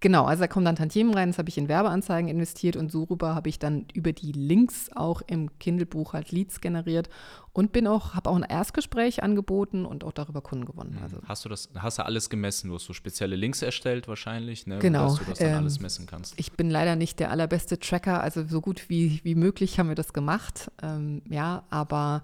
[0.00, 3.04] Genau, also da kommen dann Tantiemen rein, das habe ich in Werbeanzeigen investiert und so
[3.04, 7.08] rüber habe ich dann über die Links auch im Kindle-Buch halt Leads generiert
[7.54, 10.96] und bin auch, habe auch ein Erstgespräch angeboten und auch darüber Kunden gewonnen.
[10.96, 11.02] Mhm.
[11.02, 11.16] Also.
[11.26, 12.68] Hast du das, hast du alles gemessen?
[12.68, 14.78] Du hast so spezielle Links erstellt wahrscheinlich, ne?
[14.80, 15.08] Genau.
[15.08, 16.34] Dass du das dann ähm, alles messen kannst.
[16.36, 19.94] Ich bin leider nicht der allerbeste Tracker, also so gut wie, wie möglich haben wir
[19.94, 20.70] das gemacht.
[20.82, 22.22] Ähm, ja, aber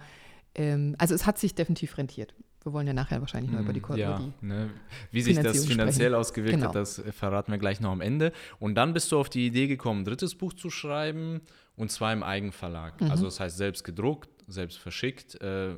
[0.55, 3.81] ähm, also es hat sich definitiv rentiert wir wollen ja nachher wahrscheinlich noch über die
[3.81, 4.01] Kurve.
[4.01, 4.71] Ja, ne?
[5.11, 6.15] Wie sich das finanziell sprechen.
[6.15, 6.69] ausgewirkt genau.
[6.69, 8.33] hat, das verraten wir gleich noch am Ende.
[8.59, 11.41] Und dann bist du auf die Idee gekommen, ein drittes Buch zu schreiben
[11.77, 13.01] und zwar im Eigenverlag.
[13.01, 13.11] Mhm.
[13.11, 15.41] Also das heißt selbst gedruckt, selbst verschickt.
[15.41, 15.77] Äh,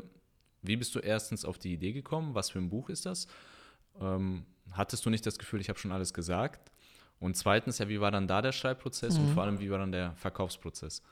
[0.62, 2.34] wie bist du erstens auf die Idee gekommen?
[2.34, 3.26] Was für ein Buch ist das?
[4.00, 6.70] Ähm, hattest du nicht das Gefühl, ich habe schon alles gesagt?
[7.20, 9.24] Und zweitens, ja, wie war dann da der Schreibprozess mhm.
[9.24, 11.02] und vor allem, wie war dann der Verkaufsprozess?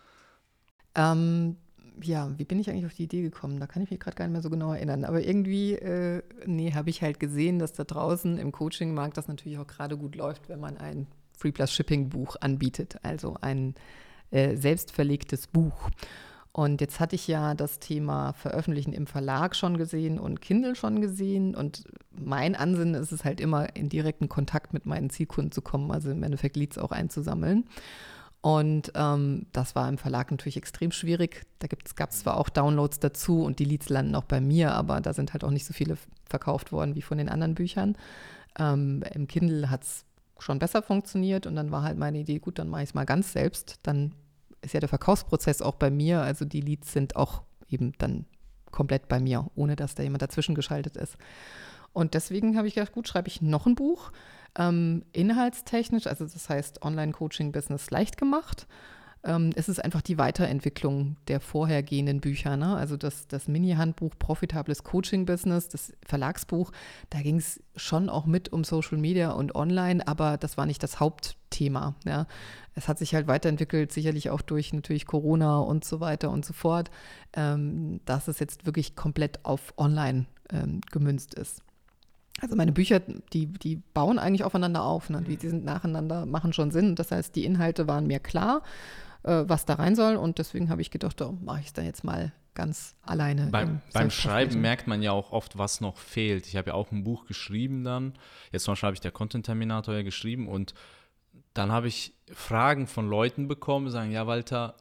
[0.94, 1.56] Ähm,
[2.00, 3.60] ja, wie bin ich eigentlich auf die Idee gekommen?
[3.60, 5.04] Da kann ich mich gerade gar nicht mehr so genau erinnern.
[5.04, 9.58] Aber irgendwie, äh, nee, habe ich halt gesehen, dass da draußen im Coaching-Markt das natürlich
[9.58, 13.74] auch gerade gut läuft, wenn man ein Free Plus Shipping Buch anbietet, also ein
[14.30, 15.90] äh, selbstverlegtes Buch.
[16.52, 21.00] Und jetzt hatte ich ja das Thema Veröffentlichen im Verlag schon gesehen und Kindle schon
[21.00, 21.54] gesehen.
[21.54, 25.90] Und mein Ansinnen ist es halt immer, in direkten Kontakt mit meinen Zielkunden zu kommen,
[25.90, 27.64] also im Endeffekt Leads auch einzusammeln.
[28.42, 31.46] Und ähm, das war im Verlag natürlich extrem schwierig.
[31.60, 35.00] Da gab es zwar auch Downloads dazu und die Leads landen auch bei mir, aber
[35.00, 35.96] da sind halt auch nicht so viele
[36.28, 37.96] verkauft worden wie von den anderen Büchern.
[38.58, 40.04] Ähm, Im Kindle hat es
[40.40, 43.04] schon besser funktioniert und dann war halt meine Idee, gut, dann mache ich es mal
[43.04, 43.78] ganz selbst.
[43.84, 44.12] Dann
[44.60, 48.26] ist ja der Verkaufsprozess auch bei mir, also die Leads sind auch eben dann
[48.72, 51.16] komplett bei mir, ohne dass da jemand dazwischen geschaltet ist.
[51.92, 54.10] Und deswegen habe ich gedacht, gut, schreibe ich noch ein Buch,
[54.56, 58.66] ähm, inhaltstechnisch, also das heißt Online-Coaching-Business leicht gemacht
[59.24, 62.56] ähm, es ist einfach die Weiterentwicklung der vorhergehenden Bücher.
[62.56, 62.74] Ne?
[62.76, 66.72] Also das, das Mini-Handbuch Profitables Coaching-Business, das Verlagsbuch,
[67.10, 70.82] da ging es schon auch mit um Social Media und Online, aber das war nicht
[70.82, 71.94] das Hauptthema.
[72.04, 72.26] Ja?
[72.74, 76.52] Es hat sich halt weiterentwickelt, sicherlich auch durch natürlich Corona und so weiter und so
[76.52, 76.90] fort,
[77.34, 81.62] ähm, dass es jetzt wirklich komplett auf Online ähm, gemünzt ist.
[82.42, 83.00] Also meine Bücher,
[83.32, 85.08] die, die bauen eigentlich aufeinander auf.
[85.08, 85.22] Ne?
[85.22, 86.96] Die, die sind nacheinander, machen schon Sinn.
[86.96, 88.62] Das heißt, die Inhalte waren mir klar
[89.24, 90.16] äh, was da rein soll.
[90.16, 93.46] Und deswegen habe ich gedacht, da mache ich es dann jetzt mal ganz alleine.
[93.46, 96.46] Beim, beim Schreiben merkt man ja auch oft, was noch fehlt.
[96.46, 98.14] Ich habe ja auch ein Buch geschrieben dann.
[98.50, 100.74] Jetzt zum Beispiel habe ich der Content Terminator ja geschrieben und
[101.54, 104.76] dann habe ich Fragen von Leuten bekommen, sagen, ja, Walter,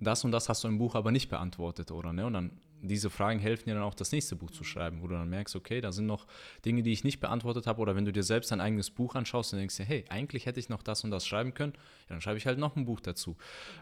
[0.00, 2.12] das und das hast du im Buch aber nicht beantwortet, oder?
[2.12, 2.26] Ne?
[2.26, 2.50] Und dann
[2.88, 5.56] diese Fragen helfen dir dann auch, das nächste Buch zu schreiben, wo du dann merkst,
[5.56, 6.26] okay, da sind noch
[6.64, 7.80] Dinge, die ich nicht beantwortet habe.
[7.80, 10.60] Oder wenn du dir selbst dein eigenes Buch anschaust und denkst dir, hey, eigentlich hätte
[10.60, 13.00] ich noch das und das schreiben können, ja, dann schreibe ich halt noch ein Buch
[13.00, 13.36] dazu.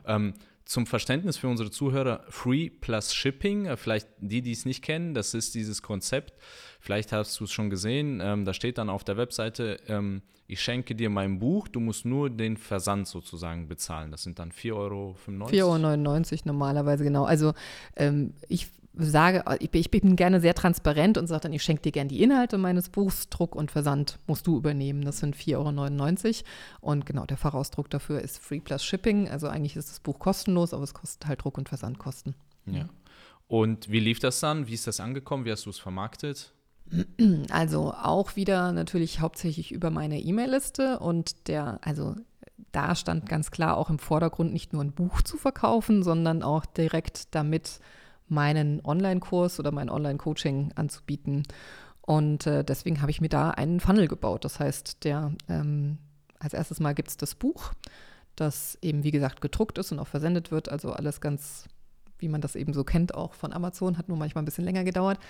[0.06, 0.34] Ähm,
[0.64, 5.14] zum Verständnis für unsere Zuhörer, Free plus Shipping, äh, vielleicht die, die es nicht kennen,
[5.14, 6.34] das ist dieses Konzept.
[6.80, 10.60] Vielleicht hast du es schon gesehen, ähm, da steht dann auf der Webseite, ähm, ich
[10.60, 14.10] schenke dir mein Buch, du musst nur den Versand sozusagen bezahlen.
[14.10, 15.16] Das sind dann 4,95 Euro.
[15.26, 17.24] 4,99 Euro normalerweise, genau.
[17.24, 17.54] Also
[17.96, 22.08] ähm, ich sage, ich bin gerne sehr transparent und sage dann, ich schenke dir gerne
[22.08, 25.02] die Inhalte meines Buchs, Druck und Versand musst du übernehmen.
[25.02, 26.44] Das sind 4,99 Euro.
[26.80, 29.28] Und genau, der Fachausdruck dafür ist Free Plus Shipping.
[29.28, 32.34] Also eigentlich ist das Buch kostenlos, aber es kostet halt Druck- und Versandkosten.
[32.66, 32.88] Ja.
[33.48, 34.66] Und wie lief das dann?
[34.66, 35.44] Wie ist das angekommen?
[35.44, 36.52] Wie hast du es vermarktet?
[37.50, 42.16] Also auch wieder natürlich hauptsächlich über meine E-Mail-Liste und der, also
[42.72, 46.66] da stand ganz klar auch im Vordergrund nicht nur ein Buch zu verkaufen, sondern auch
[46.66, 47.80] direkt damit
[48.32, 51.44] meinen Online-Kurs oder mein Online-Coaching anzubieten.
[52.00, 54.44] Und äh, deswegen habe ich mir da einen Funnel gebaut.
[54.44, 55.98] Das heißt, der ähm,
[56.40, 57.72] als erstes Mal gibt es das Buch,
[58.34, 60.68] das eben, wie gesagt, gedruckt ist und auch versendet wird.
[60.68, 61.68] Also alles ganz,
[62.18, 64.82] wie man das eben so kennt, auch von Amazon, hat nur manchmal ein bisschen länger
[64.82, 65.20] gedauert.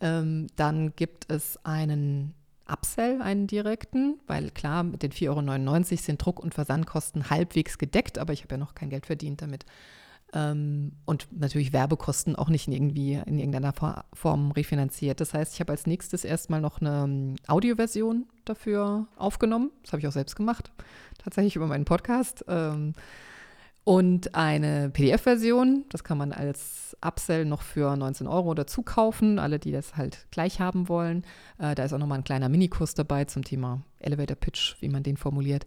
[0.00, 2.34] Ähm, dann gibt es einen
[2.68, 8.18] Upsell, einen direkten, weil klar, mit den 4,99 Euro sind Druck- und Versandkosten halbwegs gedeckt,
[8.18, 9.64] aber ich habe ja noch kein Geld verdient damit.
[10.36, 13.72] Ähm, und natürlich Werbekosten auch nicht in irgendwie in irgendeiner
[14.12, 15.18] Form refinanziert.
[15.20, 19.70] Das heißt, ich habe als nächstes erstmal noch eine ähm, Audioversion dafür aufgenommen.
[19.82, 20.70] Das habe ich auch selbst gemacht,
[21.16, 22.44] tatsächlich über meinen Podcast.
[22.48, 22.92] Ähm,
[23.84, 29.58] und eine PDF-Version, das kann man als Upsell noch für 19 Euro dazu kaufen, alle,
[29.58, 31.24] die das halt gleich haben wollen.
[31.58, 35.02] Äh, da ist auch nochmal ein kleiner Minikurs dabei zum Thema Elevator Pitch, wie man
[35.02, 35.66] den formuliert.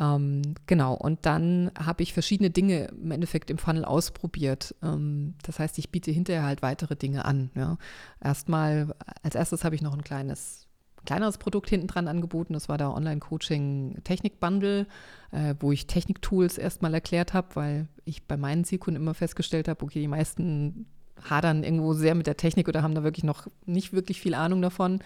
[0.00, 4.74] Ähm, genau, und dann habe ich verschiedene Dinge im Endeffekt im Funnel ausprobiert.
[4.82, 7.50] Ähm, das heißt, ich biete hinterher halt weitere Dinge an.
[7.54, 7.78] Ja.
[8.22, 10.68] Erstmal, als erstes habe ich noch ein kleines
[11.04, 12.52] kleineres Produkt hinten dran angeboten.
[12.52, 14.86] Das war der Online-Coaching-Technik-Bundle,
[15.30, 19.82] äh, wo ich Technik-Tools erstmal erklärt habe, weil ich bei meinen Zielkunden immer festgestellt habe,
[19.84, 20.86] okay, die meisten
[21.28, 24.62] hadern irgendwo sehr mit der Technik oder haben da wirklich noch nicht wirklich viel Ahnung
[24.62, 25.00] davon.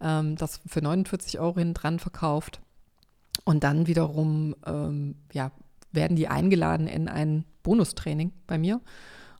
[0.00, 2.60] Ähm, das für 49 Euro hinten dran verkauft.
[3.48, 5.52] Und dann wiederum ähm, ja,
[5.90, 8.82] werden die eingeladen in ein Bonustraining bei mir.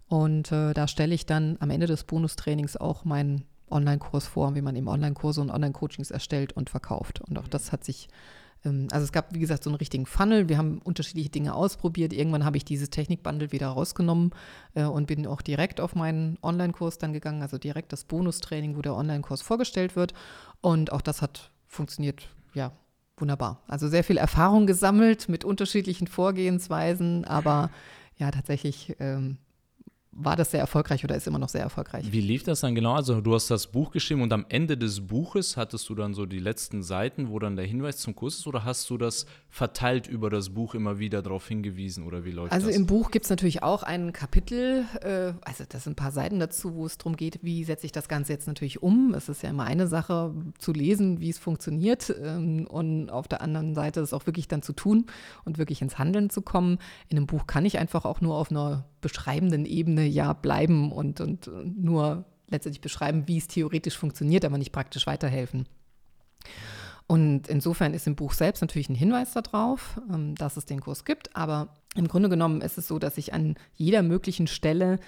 [0.08, 4.62] Und äh, da stelle ich dann am Ende des Bonustrainings auch meinen Online-Kurs vor, wie
[4.62, 7.20] man eben Online-Kurse und Online-Coachings erstellt und verkauft.
[7.20, 8.08] Und auch das hat sich,
[8.64, 10.48] ähm, also es gab, wie gesagt, so einen richtigen Funnel.
[10.48, 12.14] Wir haben unterschiedliche Dinge ausprobiert.
[12.14, 14.30] Irgendwann habe ich dieses Technikbundle wieder rausgenommen
[14.72, 18.80] äh, und bin auch direkt auf meinen Online-Kurs dann gegangen, also direkt das Bonustraining, wo
[18.80, 20.14] der Online-Kurs vorgestellt wird.
[20.62, 22.72] Und auch das hat funktioniert, ja,
[23.20, 23.62] wunderbar.
[23.68, 27.70] Also sehr viel Erfahrung gesammelt mit unterschiedlichen Vorgehensweisen, aber
[28.16, 29.38] ja, tatsächlich ähm,
[30.20, 32.10] war das sehr erfolgreich oder ist immer noch sehr erfolgreich.
[32.10, 32.94] Wie lief das dann genau?
[32.94, 36.26] Also du hast das Buch geschrieben und am Ende des Buches hattest du dann so
[36.26, 40.06] die letzten Seiten, wo dann der Hinweis zum Kurs ist oder hast du das verteilt
[40.06, 42.74] über das Buch immer wieder darauf hingewiesen oder wie läuft also das?
[42.74, 46.12] Also im Buch gibt es natürlich auch ein Kapitel, äh, also das sind ein paar
[46.12, 49.14] Seiten dazu, wo es darum geht, wie setze ich das Ganze jetzt natürlich um.
[49.14, 53.40] Es ist ja immer eine Sache zu lesen, wie es funktioniert ähm, und auf der
[53.40, 55.06] anderen Seite es auch wirklich dann zu tun
[55.44, 56.78] und wirklich ins Handeln zu kommen.
[57.08, 61.20] In einem Buch kann ich einfach auch nur auf einer beschreibenden Ebene ja bleiben und,
[61.20, 65.66] und nur letztendlich beschreiben, wie es theoretisch funktioniert, aber nicht praktisch weiterhelfen.
[67.08, 71.04] Und insofern ist im Buch selbst natürlich ein Hinweis darauf, ähm, dass es den Kurs
[71.04, 71.34] gibt.
[71.34, 74.98] Aber im Grunde genommen ist es so, dass ich an jeder möglichen Stelle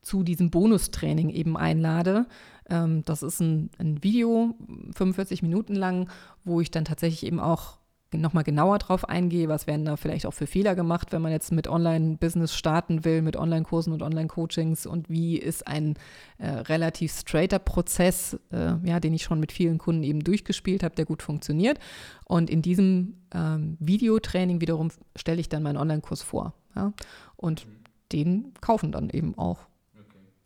[0.00, 2.26] zu diesem Bonustraining eben einlade.
[2.70, 4.54] Ähm, das ist ein, ein Video,
[4.94, 6.08] 45 Minuten lang,
[6.44, 7.79] wo ich dann tatsächlich eben auch
[8.12, 11.52] nochmal genauer drauf eingehe, was werden da vielleicht auch für Fehler gemacht, wenn man jetzt
[11.52, 15.94] mit Online-Business starten will, mit Online-Kursen und Online-Coachings und wie ist ein
[16.38, 20.94] äh, relativ straighter Prozess, äh, ja, den ich schon mit vielen Kunden eben durchgespielt habe,
[20.96, 21.78] der gut funktioniert.
[22.24, 26.54] Und in diesem ähm, Videotraining wiederum stelle ich dann meinen Online-Kurs vor.
[26.74, 26.92] Ja?
[27.36, 27.66] Und
[28.12, 29.69] den kaufen dann eben auch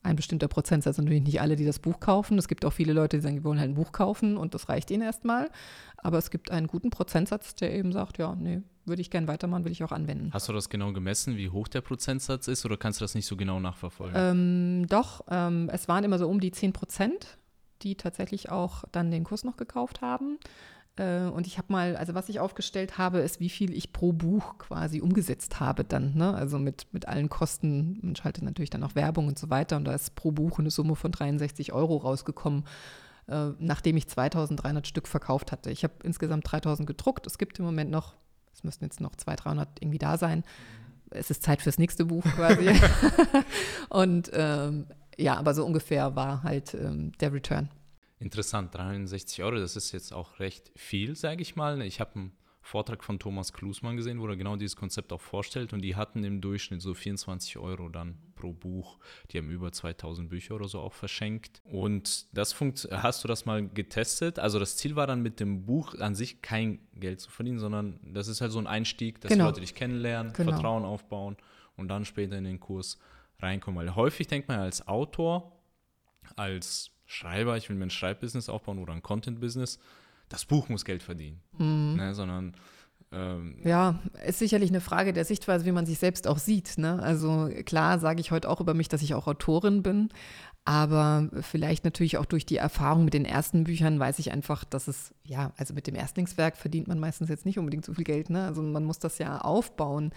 [0.05, 0.99] ein bestimmter Prozentsatz.
[0.99, 2.39] Natürlich nicht alle, die das Buch kaufen.
[2.39, 4.69] Es gibt auch viele Leute, die sagen, die wollen halt ein Buch kaufen und das
[4.69, 5.51] reicht ihnen erstmal.
[5.97, 9.65] Aber es gibt einen guten Prozentsatz, der eben sagt, ja, nee, würde ich gern weitermachen,
[9.65, 10.31] will ich auch anwenden.
[10.33, 13.27] Hast du das genau gemessen, wie hoch der Prozentsatz ist oder kannst du das nicht
[13.27, 14.15] so genau nachverfolgen?
[14.15, 17.39] Ähm, doch, ähm, es waren immer so um die 10 Prozent,
[17.83, 20.39] die tatsächlich auch dann den Kurs noch gekauft haben.
[20.97, 24.13] Äh, und ich habe mal, also was ich aufgestellt habe, ist, wie viel ich pro
[24.13, 26.15] Buch quasi umgesetzt habe dann.
[26.15, 26.35] Ne?
[26.35, 27.99] Also mit, mit allen Kosten.
[28.03, 29.77] Man schaltet natürlich dann auch Werbung und so weiter.
[29.77, 32.65] Und da ist pro Buch eine Summe von 63 Euro rausgekommen,
[33.29, 35.71] äh, nachdem ich 2300 Stück verkauft hatte.
[35.71, 37.27] Ich habe insgesamt 3000 gedruckt.
[37.27, 38.15] Es gibt im Moment noch,
[38.53, 40.45] es müssten jetzt noch 200, 300 irgendwie da sein.
[41.11, 42.71] Es ist Zeit fürs nächste Buch quasi.
[43.89, 47.69] und ähm, ja, aber so ungefähr war halt ähm, der Return.
[48.25, 51.83] Interessant, 63 Euro, das ist jetzt auch recht viel, sage ich mal.
[51.83, 52.33] Ich habe einen
[52.63, 56.25] Vortrag von Thomas Klusmann gesehen, wo er genau dieses Konzept auch vorstellt und die hatten
[56.25, 58.99] im Durchschnitt so 24 Euro dann pro Buch.
[59.31, 61.61] Die haben über 2000 Bücher oder so auch verschenkt.
[61.65, 64.39] Und das funkt, hast du das mal getestet?
[64.39, 68.01] Also das Ziel war dann mit dem Buch an sich kein Geld zu verdienen, sondern
[68.03, 69.45] das ist halt so ein Einstieg, dass genau.
[69.45, 70.53] Leute dich kennenlernen, genau.
[70.53, 71.37] Vertrauen aufbauen
[71.77, 72.99] und dann später in den Kurs
[73.41, 73.79] reinkommen.
[73.79, 75.61] Weil häufig denkt man als Autor,
[76.37, 79.79] als Schreiber, ich will mir ein Schreibbusiness aufbauen oder ein Content-Business,
[80.29, 81.41] das Buch muss Geld verdienen.
[81.59, 81.95] Mhm.
[81.97, 82.55] Ne, sondern
[83.13, 86.79] ähm, ja, ist sicherlich eine Frage der Sichtweise, wie man sich selbst auch sieht.
[86.79, 87.01] Ne?
[87.01, 90.09] Also klar sage ich heute auch über mich, dass ich auch Autorin bin,
[90.67, 94.89] aber vielleicht natürlich auch durch die Erfahrung mit den ersten Büchern weiß ich einfach, dass
[94.89, 98.31] es, ja, also mit dem Erstlingswerk verdient man meistens jetzt nicht unbedingt so viel Geld.
[98.31, 98.47] Ne?
[98.47, 100.13] Also man muss das ja aufbauen.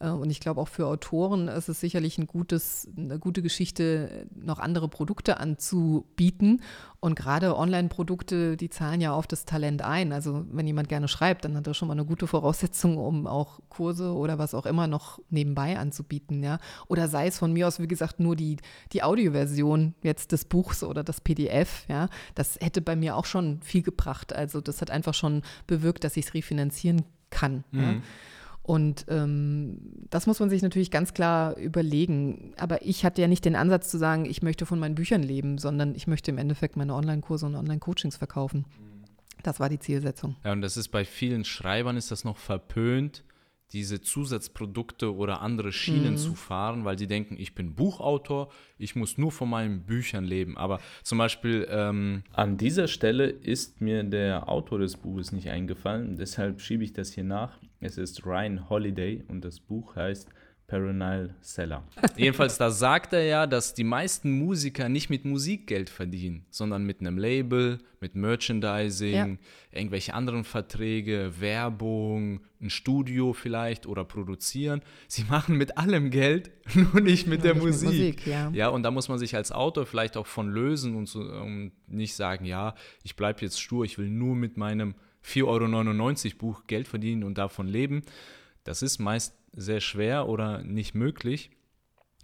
[0.00, 4.28] Äh, und ich glaube auch für Autoren ist es sicherlich ein gutes, eine gute Geschichte,
[4.36, 6.62] noch andere Produkte anzubieten.
[7.00, 10.12] Und gerade Online-Produkte, die zahlen ja auf das Talent ein.
[10.12, 13.58] Also wenn jemand gerne schreibt, dann hat er schon mal eine gute Voraussetzung, um auch
[13.68, 16.44] Kurse oder was auch immer noch nebenbei anzubieten.
[16.44, 16.60] Ja?
[16.86, 18.58] Oder sei es von mir aus, wie gesagt, nur die,
[18.92, 23.60] die Audioversion jetzt des Buchs oder das PDF, ja, das hätte bei mir auch schon
[23.62, 24.32] viel gebracht.
[24.32, 27.64] Also das hat einfach schon bewirkt, dass ich es refinanzieren kann.
[27.70, 27.80] Mhm.
[27.80, 27.94] Ja.
[28.62, 29.78] Und ähm,
[30.10, 32.52] das muss man sich natürlich ganz klar überlegen.
[32.58, 35.56] Aber ich hatte ja nicht den Ansatz zu sagen, ich möchte von meinen Büchern leben,
[35.56, 38.66] sondern ich möchte im Endeffekt meine Online-Kurse und Online-Coachings verkaufen.
[39.42, 40.36] Das war die Zielsetzung.
[40.44, 43.24] Ja, und das ist bei vielen Schreibern ist das noch verpönt,
[43.72, 46.16] diese Zusatzprodukte oder andere Schienen mhm.
[46.16, 50.56] zu fahren, weil sie denken, ich bin Buchautor, ich muss nur von meinen Büchern leben.
[50.56, 56.16] Aber zum Beispiel ähm, an dieser Stelle ist mir der Autor des Buches nicht eingefallen,
[56.16, 57.58] deshalb schiebe ich das hier nach.
[57.80, 60.28] Es ist Ryan Holiday und das Buch heißt
[60.68, 61.82] Perennial Seller.
[62.16, 66.84] Jedenfalls, da sagt er ja, dass die meisten Musiker nicht mit Musik Geld verdienen, sondern
[66.84, 69.28] mit einem Label, mit Merchandising, ja.
[69.72, 74.82] irgendwelche anderen Verträge, Werbung, ein Studio vielleicht oder produzieren.
[75.08, 77.88] Sie machen mit allem Geld, nur nicht mit nur der nicht Musik.
[77.88, 78.50] Mit Musik ja.
[78.50, 81.72] ja, und da muss man sich als Autor vielleicht auch von lösen und so, um
[81.86, 86.66] nicht sagen, ja, ich bleibe jetzt stur, ich will nur mit meinem 4,99 Euro Buch
[86.66, 88.02] Geld verdienen und davon leben.
[88.64, 91.50] Das ist meist sehr schwer oder nicht möglich.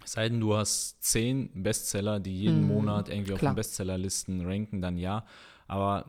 [0.03, 3.35] Es sei denn, du hast zehn Bestseller, die jeden mhm, Monat irgendwie klar.
[3.35, 5.25] auf den Bestsellerlisten ranken, dann ja.
[5.67, 6.05] Aber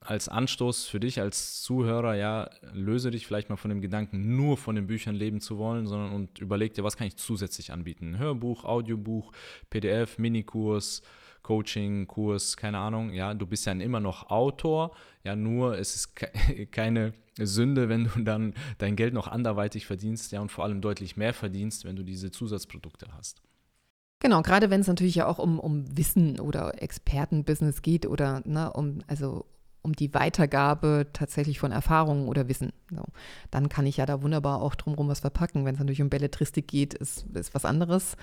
[0.00, 4.56] als Anstoß für dich als Zuhörer, ja, löse dich vielleicht mal von dem Gedanken, nur
[4.56, 8.18] von den Büchern leben zu wollen, sondern und überleg dir, was kann ich zusätzlich anbieten?
[8.18, 9.32] Hörbuch, Audiobuch,
[9.70, 11.02] PDF, Minikurs,
[11.48, 13.14] Coaching, Kurs, keine Ahnung.
[13.14, 18.04] Ja, du bist ja immer noch Autor, ja, nur es ist ke keine Sünde, wenn
[18.04, 21.96] du dann dein Geld noch anderweitig verdienst, ja, und vor allem deutlich mehr verdienst, wenn
[21.96, 23.40] du diese Zusatzprodukte hast.
[24.20, 28.70] Genau, gerade wenn es natürlich ja auch um, um Wissen oder Expertenbusiness geht oder ne,
[28.74, 29.46] um, also
[29.80, 32.74] um die Weitergabe tatsächlich von Erfahrungen oder Wissen.
[32.90, 33.04] So.
[33.50, 35.64] Dann kann ich ja da wunderbar auch drumherum was verpacken.
[35.64, 38.18] Wenn es natürlich um Belletristik geht, ist, ist was anderes.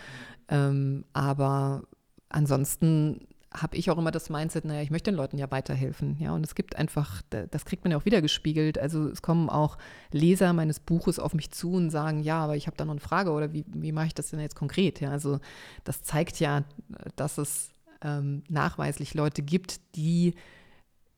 [0.47, 1.88] Ähm, aber
[2.29, 6.17] ansonsten habe ich auch immer das Mindset, naja, ich möchte den Leuten ja weiterhelfen.
[6.19, 8.77] Ja, und es gibt einfach, das kriegt man ja auch wieder gespiegelt.
[8.77, 9.77] Also es kommen auch
[10.11, 12.99] Leser meines Buches auf mich zu und sagen, ja, aber ich habe da noch eine
[12.99, 14.99] Frage oder wie, wie mache ich das denn jetzt konkret?
[14.99, 15.39] Ja, also
[15.83, 16.63] das zeigt ja,
[17.15, 17.69] dass es
[18.01, 20.35] ähm, nachweislich Leute gibt, die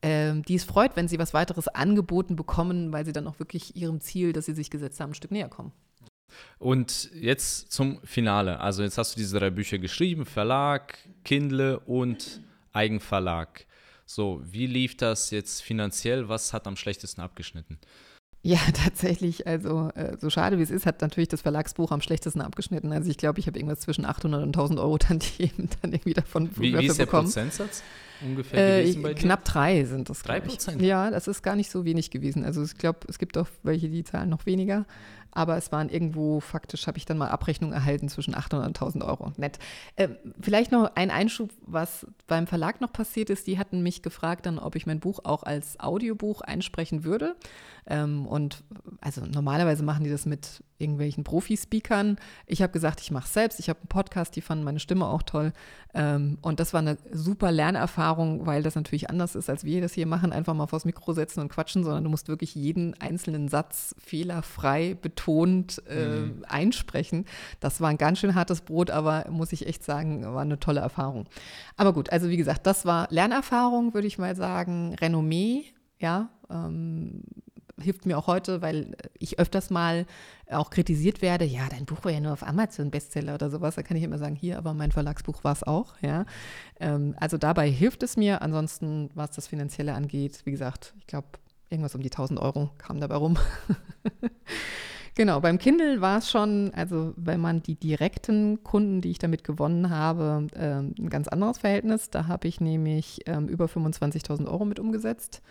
[0.04, 3.76] ähm, die es freut, wenn sie was weiteres angeboten bekommen, weil sie dann auch wirklich
[3.76, 5.72] ihrem Ziel, das sie sich gesetzt haben, ein Stück näher kommen.
[6.60, 8.60] Und jetzt zum Finale.
[8.60, 12.42] Also jetzt hast du diese drei Bücher geschrieben, Verlag, Kindle und
[12.74, 13.66] Eigenverlag.
[14.06, 16.30] So, wie lief das jetzt finanziell?
[16.30, 17.78] Was hat am schlechtesten abgeschnitten?
[18.42, 19.46] Ja, tatsächlich.
[19.46, 22.94] Also, äh, so schade wie es ist, hat natürlich das Verlagsbuch am schlechtesten abgeschnitten.
[22.94, 26.50] Also, ich glaube, ich habe irgendwas zwischen 800 und 1000 Euro dann, dann irgendwie davon
[26.58, 27.84] wie, wie ist der Prozentsatz
[28.22, 30.24] ungefähr gewesen äh, Knapp drei sind das.
[30.24, 30.82] Drei Prozent?
[30.82, 32.44] Ja, das ist gar nicht so wenig gewesen.
[32.46, 34.86] Also, ich glaube, es gibt auch welche, die zahlen noch weniger
[35.38, 39.04] aber es waren irgendwo, faktisch habe ich dann mal Abrechnung erhalten zwischen 800 und 1000
[39.04, 39.34] Euro.
[39.38, 39.60] Nett.
[39.96, 40.10] Äh,
[40.42, 43.46] vielleicht noch ein Einschub, was beim Verlag noch passiert ist.
[43.46, 47.36] Die hatten mich gefragt dann, ob ich mein Buch auch als Audiobuch einsprechen würde.
[47.86, 48.64] Ähm, und
[49.00, 52.18] also normalerweise machen die das mit irgendwelchen Profi-Speakern.
[52.48, 53.60] Ich habe gesagt, ich mache es selbst.
[53.60, 55.54] Ich habe einen Podcast, die fanden meine Stimme auch toll.
[55.94, 59.94] Ähm, und das war eine super Lernerfahrung, weil das natürlich anders ist, als wir das
[59.94, 63.48] hier machen, einfach mal vors Mikro setzen und quatschen, sondern du musst wirklich jeden einzelnen
[63.48, 66.46] Satz fehlerfrei betont äh, mhm.
[66.48, 67.26] einsprechen.
[67.60, 70.80] Das war ein ganz schön hartes Brot, aber muss ich echt sagen, war eine tolle
[70.80, 71.26] Erfahrung.
[71.76, 75.66] Aber gut, also wie gesagt, das war Lernerfahrung, würde ich mal sagen, Renommee,
[76.00, 77.24] ja, ähm,
[77.80, 80.06] hilft mir auch heute, weil ich öfters mal
[80.50, 83.76] auch kritisiert werde, ja, dein Buch war ja nur auf Amazon Bestseller oder sowas.
[83.76, 86.26] Da kann ich immer sagen, hier, aber mein Verlagsbuch war es auch, ja.
[86.80, 88.42] Ähm, also dabei hilft es mir.
[88.42, 91.28] Ansonsten, was das Finanzielle angeht, wie gesagt, ich glaube,
[91.70, 93.38] irgendwas um die 1000 Euro kam dabei rum.
[95.18, 99.44] Genau, beim Kindle war es schon, also wenn man die direkten Kunden, die ich damit
[99.44, 102.12] gewonnen habe, äh, ein ganz anderes Verhältnis.
[102.12, 105.42] Da habe ich nämlich ähm, über 25.000 Euro mit umgesetzt.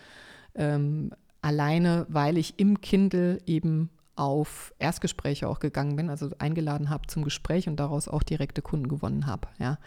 [0.55, 1.11] Ähm,
[1.47, 7.23] alleine, weil ich im Kindle eben auf Erstgespräche auch gegangen bin, also eingeladen habe zum
[7.23, 9.47] Gespräch und daraus auch direkte Kunden gewonnen habe.
[9.57, 9.77] Ja.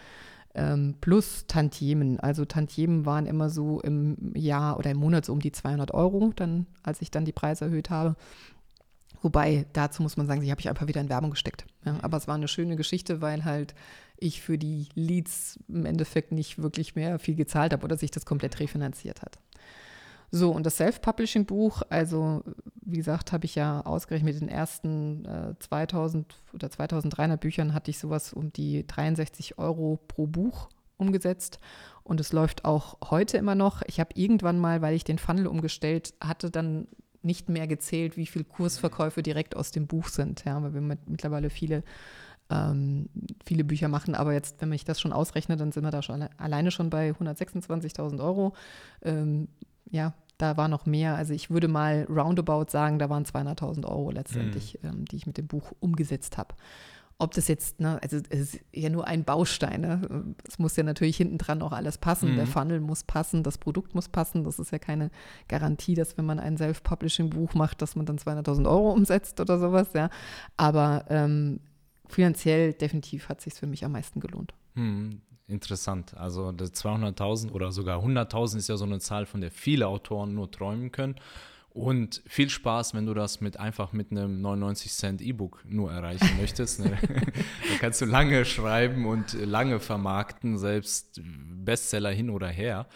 [0.55, 2.19] Ähm, plus Tantiemen.
[2.19, 6.33] Also Tantiemen waren immer so im Jahr oder im Monat so um die 200 Euro,
[6.35, 8.17] dann, als ich dann die Preise erhöht habe.
[9.21, 11.67] Wobei, dazu muss man sagen, die habe ich einfach wieder in Werbung gesteckt.
[11.85, 13.75] Ja, aber es war eine schöne Geschichte, weil halt
[14.17, 18.25] ich für die Leads im Endeffekt nicht wirklich mehr viel gezahlt habe oder sich das
[18.25, 19.39] komplett refinanziert hat.
[20.33, 22.45] So, und das Self-Publishing-Buch, also
[22.83, 27.91] wie gesagt, habe ich ja ausgerechnet mit den ersten äh, 2000 oder 2300 Büchern hatte
[27.91, 31.59] ich sowas um die 63 Euro pro Buch umgesetzt.
[32.05, 33.83] Und es läuft auch heute immer noch.
[33.87, 36.87] Ich habe irgendwann mal, weil ich den Funnel umgestellt hatte, dann
[37.23, 40.45] nicht mehr gezählt, wie viele Kursverkäufe direkt aus dem Buch sind.
[40.45, 41.83] Ja, weil wir mit, mittlerweile viele,
[42.51, 43.09] ähm,
[43.45, 44.15] viele Bücher machen.
[44.15, 47.11] Aber jetzt, wenn ich das schon ausrechne, dann sind wir da schon alleine schon bei
[47.11, 48.55] 126.000 Euro.
[49.03, 49.49] Ähm,
[49.91, 51.17] ja, da war noch mehr.
[51.17, 54.89] Also ich würde mal roundabout sagen, da waren 200.000 Euro letztendlich, mhm.
[54.89, 56.55] ähm, die ich mit dem Buch umgesetzt habe.
[57.19, 59.83] Ob das jetzt, ne, also es ist ja nur ein Baustein.
[59.83, 60.35] Ne?
[60.49, 62.33] Es muss ja natürlich hinten dran auch alles passen.
[62.33, 62.37] Mhm.
[62.37, 64.45] Der Funnel muss passen, das Produkt muss passen.
[64.45, 65.11] Das ist ja keine
[65.47, 69.89] Garantie, dass wenn man ein Self-Publishing-Buch macht, dass man dann 200.000 Euro umsetzt oder sowas.
[69.93, 70.09] Ja.
[70.57, 71.61] Aber ähm,
[72.09, 74.55] finanziell definitiv hat sich für mich am meisten gelohnt.
[74.75, 76.17] Mhm interessant.
[76.17, 80.51] Also 200.000 oder sogar 100.000 ist ja so eine Zahl, von der viele Autoren nur
[80.51, 81.17] träumen können.
[81.73, 86.37] Und viel Spaß, wenn du das mit einfach mit einem 99 Cent E-Book nur erreichen
[86.41, 86.81] möchtest.
[86.81, 86.99] Ne?
[87.01, 92.89] da kannst du lange schreiben und lange vermarkten, selbst Bestseller hin oder her.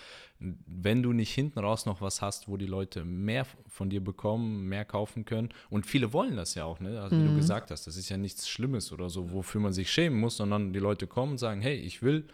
[0.67, 4.69] Wenn du nicht hinten raus noch was hast, wo die Leute mehr von dir bekommen,
[4.69, 5.49] mehr kaufen können.
[5.71, 7.01] Und viele wollen das ja auch, ne?
[7.01, 7.29] Also, wie mhm.
[7.29, 10.37] du gesagt hast, das ist ja nichts Schlimmes oder so, wofür man sich schämen muss,
[10.37, 12.27] sondern die Leute kommen und sagen, hey, ich will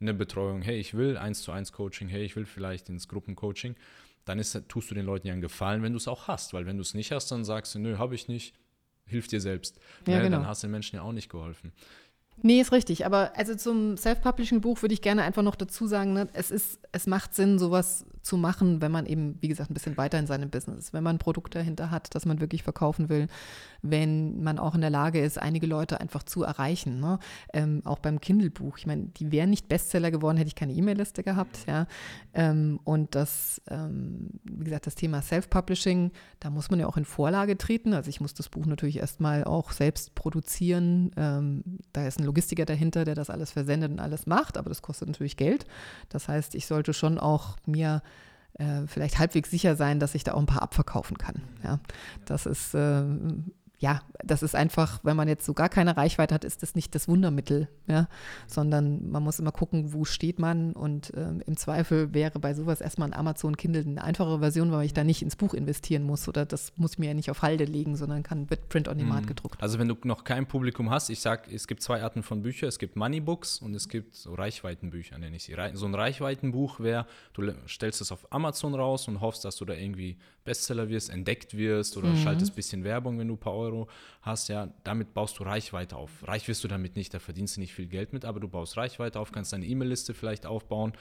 [0.00, 3.76] eine Betreuung, hey, ich will eins zu eins Coaching, hey, ich will vielleicht ins Gruppencoaching,
[4.24, 6.54] dann ist, tust du den Leuten ja einen Gefallen, wenn du es auch hast.
[6.54, 8.54] Weil wenn du es nicht hast, dann sagst du, nö, habe ich nicht,
[9.06, 9.78] hilf dir selbst.
[10.06, 10.38] Ja, ja, genau.
[10.38, 11.72] Dann hast du den Menschen ja auch nicht geholfen.
[12.42, 13.06] Nee, ist richtig.
[13.06, 17.06] Aber also zum Self-Publishing-Buch würde ich gerne einfach noch dazu sagen, ne, es ist, es
[17.06, 20.50] macht Sinn, sowas zu machen, wenn man eben, wie gesagt, ein bisschen weiter in seinem
[20.50, 23.28] Business ist, wenn man ein Produkt dahinter hat, das man wirklich verkaufen will,
[23.82, 27.00] wenn man auch in der Lage ist, einige Leute einfach zu erreichen.
[27.00, 27.18] Ne?
[27.52, 28.78] Ähm, auch beim Kindle-Buch.
[28.78, 31.66] Ich meine, die wären nicht Bestseller geworden, hätte ich keine E-Mail-Liste gehabt.
[31.66, 31.86] Ja?
[32.34, 37.04] Ähm, und das, ähm, wie gesagt, das Thema Self-Publishing, da muss man ja auch in
[37.04, 37.94] Vorlage treten.
[37.94, 41.10] Also ich muss das Buch natürlich erstmal auch selbst produzieren.
[41.16, 44.82] Ähm, da ist ein Logistiker dahinter, der das alles versendet und alles macht, aber das
[44.82, 45.66] kostet natürlich Geld.
[46.10, 48.02] Das heißt, ich sollte schon auch mir
[48.54, 51.42] äh, vielleicht halbwegs sicher sein, dass ich da auch ein paar abverkaufen kann.
[51.62, 51.80] Ja,
[52.24, 53.02] das ist äh,
[53.80, 56.94] ja, das ist einfach, wenn man jetzt so gar keine Reichweite hat, ist das nicht
[56.94, 58.08] das Wundermittel, ja,
[58.46, 62.82] sondern man muss immer gucken, wo steht man und ähm, im Zweifel wäre bei sowas
[62.82, 66.28] erstmal ein Amazon Kindle eine einfache Version, weil ich da nicht ins Buch investieren muss
[66.28, 68.98] oder das muss ich mir ja nicht auf Halde legen, sondern kann wird Print on
[68.98, 69.28] Demand mhm.
[69.28, 69.62] gedruckt.
[69.62, 72.68] Also wenn du noch kein Publikum hast, ich sag, es gibt zwei Arten von Büchern,
[72.68, 75.56] es gibt Moneybooks und es gibt so Reichweitenbücher, nenne ich sie.
[75.72, 79.72] So ein Reichweitenbuch wäre, du stellst es auf Amazon raus und hoffst, dass du da
[79.72, 82.16] irgendwie Bestseller wirst, entdeckt wirst oder mhm.
[82.16, 83.69] schaltest ein bisschen Werbung, wenn du ein paar Euro
[84.22, 86.26] hast, ja, damit baust du Reichweite auf.
[86.26, 88.76] Reich wirst du damit nicht, da verdienst du nicht viel Geld mit, aber du baust
[88.76, 90.92] Reichweite auf, kannst deine E-Mail-Liste vielleicht aufbauen.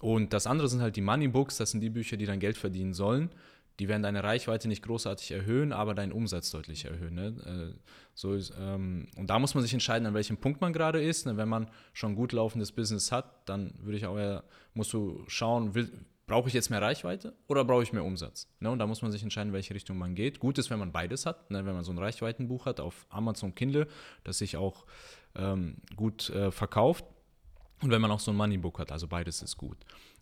[0.00, 2.94] Und das andere sind halt die Moneybooks, das sind die Bücher, die dann Geld verdienen
[2.94, 3.30] sollen.
[3.78, 7.14] Die werden deine Reichweite nicht großartig erhöhen, aber deinen Umsatz deutlich erhöhen.
[7.14, 7.72] Ne?
[7.74, 7.78] Äh,
[8.14, 11.24] so ist, ähm, und da muss man sich entscheiden, an welchem Punkt man gerade ist.
[11.24, 11.38] Ne?
[11.38, 14.44] Wenn man schon gut laufendes Business hat, dann würde ich auch eher,
[14.74, 15.90] musst du schauen, will,
[16.30, 18.46] brauche ich jetzt mehr Reichweite oder brauche ich mehr Umsatz?
[18.60, 18.70] Ne?
[18.70, 20.38] Und da muss man sich entscheiden, welche Richtung man geht.
[20.38, 21.66] Gut ist, wenn man beides hat, ne?
[21.66, 23.88] wenn man so ein Reichweitenbuch hat auf Amazon Kindle,
[24.22, 24.86] das sich auch
[25.34, 27.04] ähm, gut äh, verkauft.
[27.82, 29.76] Und wenn man auch so ein Moneybook hat, also beides ist gut.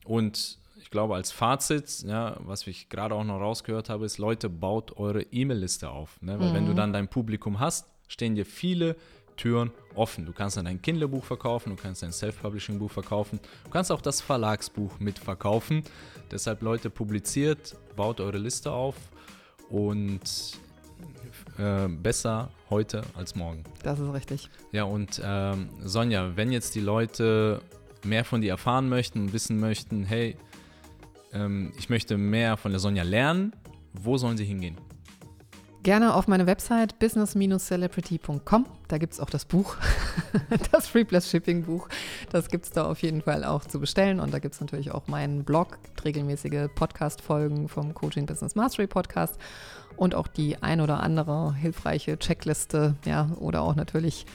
[0.06, 4.48] Und ich glaube, als Fazit, ja, was ich gerade auch noch rausgehört habe, ist, Leute,
[4.48, 6.22] baut eure E-Mail-Liste auf.
[6.22, 6.40] Ne?
[6.40, 6.54] Weil mhm.
[6.54, 6.76] wenn du mhm.
[6.76, 8.96] dann dein Publikum hast, stehen dir viele
[9.38, 10.26] Türen offen.
[10.26, 14.20] Du kannst dann dein Kindle-Buch verkaufen, du kannst dein Self-Publishing-Buch verkaufen, du kannst auch das
[14.20, 15.82] Verlagsbuch mitverkaufen.
[16.30, 18.96] Deshalb, Leute, publiziert, baut eure Liste auf
[19.70, 20.20] und
[21.58, 23.64] äh, besser heute als morgen.
[23.82, 24.50] Das ist richtig.
[24.72, 27.62] Ja, und ähm, Sonja, wenn jetzt die Leute
[28.04, 30.36] mehr von dir erfahren möchten und wissen möchten, hey,
[31.32, 33.52] ähm, ich möchte mehr von der Sonja lernen,
[33.92, 34.76] wo sollen sie hingehen?
[35.88, 38.66] Gerne auf meine Website business-celebrity.com.
[38.88, 39.74] Da gibt es auch das Buch,
[40.70, 41.88] das Free Plus Shipping Buch.
[42.28, 44.20] Das gibt es da auf jeden Fall auch zu bestellen.
[44.20, 49.38] Und da gibt es natürlich auch meinen Blog, regelmäßige Podcast-Folgen vom Coaching Business Mastery Podcast
[49.96, 54.26] und auch die ein oder andere hilfreiche Checkliste, ja, oder auch natürlich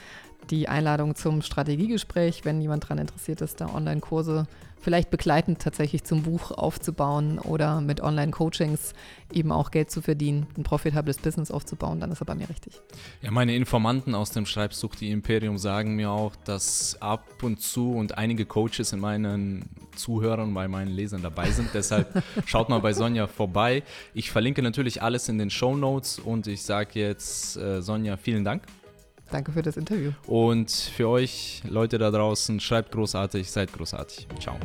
[0.49, 4.47] die Einladung zum Strategiegespräch, wenn jemand daran interessiert ist, da Online-Kurse
[4.83, 8.93] vielleicht begleitend tatsächlich zum Buch aufzubauen oder mit Online-Coachings
[9.31, 12.81] eben auch Geld zu verdienen, ein profitables Business aufzubauen, dann ist er bei mir richtig.
[13.21, 17.93] Ja, meine Informanten aus dem Schreibsucht, die Imperium, sagen mir auch, dass ab und zu
[17.93, 21.69] und einige Coaches in meinen Zuhörern, bei meinen Lesern dabei sind.
[21.73, 23.83] Deshalb schaut mal bei Sonja vorbei.
[24.13, 28.43] Ich verlinke natürlich alles in den Show Notes und ich sage jetzt, äh, Sonja, vielen
[28.43, 28.63] Dank
[29.31, 30.11] Danke für das Interview.
[30.27, 34.27] Und für euch Leute da draußen, schreibt großartig, seid großartig.
[34.39, 34.57] Ciao.